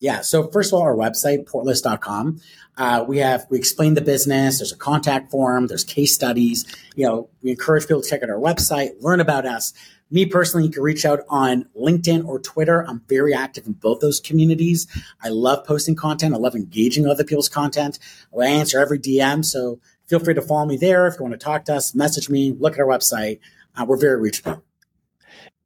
Yeah. 0.00 0.20
So 0.20 0.48
first 0.48 0.72
of 0.72 0.74
all, 0.74 0.82
our 0.82 0.94
website, 0.94 1.44
portless.com, 1.48 2.40
uh, 2.76 3.04
we 3.08 3.18
have, 3.18 3.46
we 3.50 3.58
explain 3.58 3.94
the 3.94 4.00
business. 4.00 4.58
There's 4.58 4.70
a 4.70 4.76
contact 4.76 5.30
form. 5.30 5.66
There's 5.66 5.82
case 5.82 6.14
studies. 6.14 6.66
You 6.94 7.06
know, 7.06 7.30
we 7.42 7.50
encourage 7.50 7.84
people 7.84 8.02
to 8.02 8.08
check 8.08 8.22
out 8.22 8.30
our 8.30 8.38
website, 8.38 8.90
learn 9.00 9.20
about 9.20 9.44
us. 9.44 9.72
Me 10.10 10.24
personally, 10.24 10.66
you 10.66 10.72
can 10.72 10.82
reach 10.82 11.04
out 11.04 11.20
on 11.28 11.66
LinkedIn 11.76 12.26
or 12.26 12.38
Twitter. 12.38 12.84
I'm 12.88 13.02
very 13.08 13.34
active 13.34 13.66
in 13.66 13.74
both 13.74 14.00
those 14.00 14.20
communities. 14.20 14.86
I 15.22 15.28
love 15.28 15.66
posting 15.66 15.96
content. 15.96 16.34
I 16.34 16.38
love 16.38 16.54
engaging 16.54 17.06
other 17.06 17.24
people's 17.24 17.48
content. 17.48 17.98
I 18.38 18.46
answer 18.46 18.78
every 18.78 18.98
DM. 18.98 19.44
So 19.44 19.80
feel 20.06 20.18
free 20.18 20.34
to 20.34 20.42
follow 20.42 20.66
me 20.66 20.76
there. 20.76 21.06
If 21.06 21.16
you 21.18 21.24
want 21.24 21.34
to 21.34 21.44
talk 21.44 21.66
to 21.66 21.74
us, 21.74 21.94
message 21.94 22.30
me, 22.30 22.52
look 22.52 22.74
at 22.74 22.80
our 22.80 22.86
website. 22.86 23.40
Uh, 23.76 23.84
we're 23.84 23.98
very 23.98 24.20
reachable. 24.20 24.62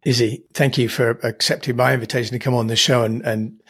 Izzy, 0.05 0.43
thank 0.53 0.79
you 0.79 0.89
for 0.89 1.11
accepting 1.23 1.77
my 1.77 1.95
invitation 1.95 2.33
to 2.33 2.41
come 2.41 2.55
on 2.55 2.67
the 2.67 2.75
show 2.75 3.05
and, 3.05 3.23
and 3.23 3.63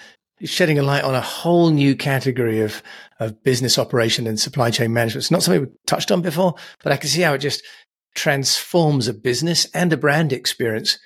shedding 0.44 0.78
a 0.78 0.82
light 0.82 1.04
on 1.04 1.14
a 1.14 1.20
whole 1.20 1.70
new 1.70 1.94
category 1.94 2.61
of, 2.61 2.82
of 3.20 3.42
business 3.42 3.78
operation 3.78 4.26
and 4.26 4.40
supply 4.40 4.70
chain 4.70 4.92
management. 4.92 5.22
It's 5.22 5.30
not 5.30 5.42
something 5.42 5.61
we've 5.61 5.87
touched 5.87 6.11
on 6.11 6.22
before, 6.22 6.54
but 6.82 6.92
I 6.92 6.96
can 6.96 7.11
see 7.11 7.20
how 7.20 7.35
it 7.35 7.38
just 7.38 7.62
transforms 8.14 9.09
a 9.09 9.14
business 9.14 9.66
and 9.75 9.92
a 9.92 9.96
brand 9.96 10.33
experience 10.33 10.98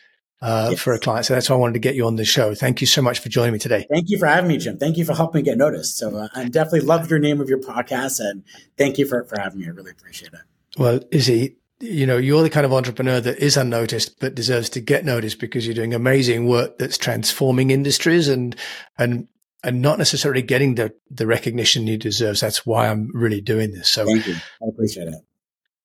uh, 0.43 0.69
yes. 0.71 0.81
for 0.81 0.93
a 0.93 0.99
client. 0.99 1.27
So 1.27 1.35
that's 1.35 1.49
why 1.49 1.57
I 1.57 1.59
wanted 1.59 1.75
to 1.75 1.81
get 1.81 1.95
you 1.95 2.07
on 2.07 2.17
the 2.17 2.25
show. 2.25 2.55
Thank 2.55 2.81
you 2.81 2.87
so 2.87 3.03
much 3.03 3.21
for 3.21 3.29
joining 3.29 3.53
me 3.53 3.59
today. 3.59 3.87
Thank 3.91 4.11
you 4.11 4.19
for 4.19 4.27
having 4.27 4.49
me, 4.49 4.59
Jim. 4.59 4.79
Thank 4.79 4.97
you 4.97 5.05
for 5.05 5.15
helping 5.15 5.41
me 5.41 5.43
get 5.45 5.59
noticed. 5.59 5.97
So 5.97 6.15
uh, 6.17 6.29
I 6.35 6.45
definitely 6.45 6.81
love 6.81 7.09
your 7.11 7.19
name 7.19 7.41
of 7.41 7.49
your 7.49 7.61
podcast, 7.61 8.21
and 8.21 8.45
thank 8.77 8.99
you 8.99 9.07
for 9.07 9.25
for 9.25 9.41
having 9.41 9.61
me. 9.61 9.67
I 9.67 9.71
really 9.71 9.93
appreciate 9.93 10.33
it. 10.33 10.41
Well, 10.79 11.01
Izzy, 11.11 11.57
you 11.81 12.07
know, 12.07 12.19
you're 12.19 12.43
the 12.43 12.51
kind 12.51 12.67
of 12.67 12.73
entrepreneur 12.73 13.21
that 13.21 13.39
is 13.39 13.57
unnoticed 13.57 14.21
but 14.21 14.35
deserves 14.35 14.69
to 14.71 14.81
get 14.81 15.05
noticed 15.05 15.41
because 15.41 15.67
you're 15.67 15.75
doing 15.75 15.95
amazing 15.95 16.47
work 16.47 16.79
that's 16.79 16.99
transforming 16.99 17.71
industries 17.71 18.29
and 18.29 18.57
and 18.99 19.29
and 19.65 19.83
not 19.83 19.99
necessarily 19.99 20.43
getting 20.43 20.75
the 20.75 20.93
the 21.11 21.27
recognition 21.27 21.87
you 21.87 21.97
deserve. 21.97 22.39
That's 22.41 22.67
why 22.67 22.89
I'm 22.89 23.11
really 23.15 23.41
doing 23.41 23.73
this. 23.73 23.89
So 23.89 24.05
thank 24.05 24.27
you. 24.27 24.35
I 24.35 24.69
appreciate 24.69 25.09
it. 25.09 25.15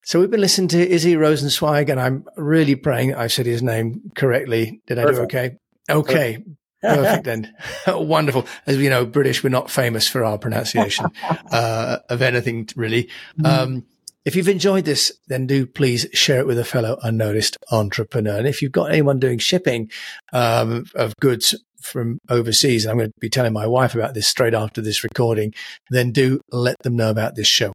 So 0.03 0.19
we've 0.19 0.31
been 0.31 0.41
listening 0.41 0.67
to 0.69 0.89
Izzy 0.89 1.13
Rosenzweig, 1.13 1.89
and 1.89 1.99
I'm 1.99 2.25
really 2.35 2.75
praying 2.75 3.13
I 3.13 3.27
said 3.27 3.45
his 3.45 3.61
name 3.61 4.11
correctly. 4.15 4.81
Did 4.87 4.97
I 4.97 5.03
Perfect. 5.03 5.31
do 5.31 5.37
okay? 5.37 5.57
Okay. 5.89 6.43
Perfect 6.81 7.23
then. 7.25 7.53
Wonderful. 7.87 8.47
As 8.65 8.77
we 8.77 8.89
know, 8.89 9.05
British, 9.05 9.43
we're 9.43 9.49
not 9.49 9.69
famous 9.69 10.07
for 10.07 10.25
our 10.25 10.39
pronunciation 10.39 11.05
uh, 11.51 11.99
of 12.09 12.23
anything 12.23 12.67
really. 12.75 13.09
Mm. 13.39 13.45
Um, 13.45 13.85
if 14.25 14.35
you've 14.35 14.49
enjoyed 14.49 14.85
this, 14.85 15.11
then 15.27 15.47
do 15.47 15.65
please 15.65 16.07
share 16.13 16.39
it 16.39 16.47
with 16.47 16.59
a 16.59 16.63
fellow 16.63 16.99
unnoticed 17.03 17.57
entrepreneur. 17.71 18.37
And 18.37 18.47
if 18.47 18.61
you've 18.61 18.71
got 18.71 18.91
anyone 18.91 19.19
doing 19.19 19.39
shipping 19.39 19.89
um, 20.33 20.85
of 20.95 21.15
goods 21.17 21.55
from 21.81 22.19
overseas, 22.29 22.85
and 22.85 22.91
I'm 22.91 22.97
going 22.97 23.09
to 23.09 23.19
be 23.19 23.29
telling 23.29 23.53
my 23.53 23.67
wife 23.67 23.95
about 23.95 24.13
this 24.13 24.27
straight 24.27 24.53
after 24.53 24.81
this 24.81 25.03
recording, 25.03 25.53
then 25.89 26.11
do 26.11 26.41
let 26.51 26.77
them 26.83 26.95
know 26.95 27.09
about 27.09 27.35
this 27.35 27.47
show 27.47 27.73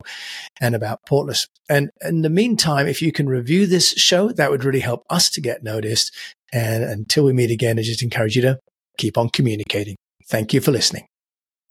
and 0.60 0.74
about 0.74 1.00
Portless. 1.08 1.46
And 1.68 1.90
in 2.02 2.22
the 2.22 2.30
meantime, 2.30 2.86
if 2.86 3.02
you 3.02 3.12
can 3.12 3.28
review 3.28 3.66
this 3.66 3.90
show, 3.92 4.30
that 4.32 4.50
would 4.50 4.64
really 4.64 4.80
help 4.80 5.04
us 5.10 5.30
to 5.30 5.40
get 5.40 5.62
noticed. 5.62 6.14
And 6.52 6.84
until 6.84 7.24
we 7.24 7.32
meet 7.32 7.50
again, 7.50 7.78
I 7.78 7.82
just 7.82 8.02
encourage 8.02 8.36
you 8.36 8.42
to 8.42 8.58
keep 8.98 9.18
on 9.18 9.28
communicating. 9.28 9.96
Thank 10.28 10.54
you 10.54 10.60
for 10.60 10.70
listening. 10.70 11.06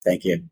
Thank 0.03 0.25
you. 0.25 0.49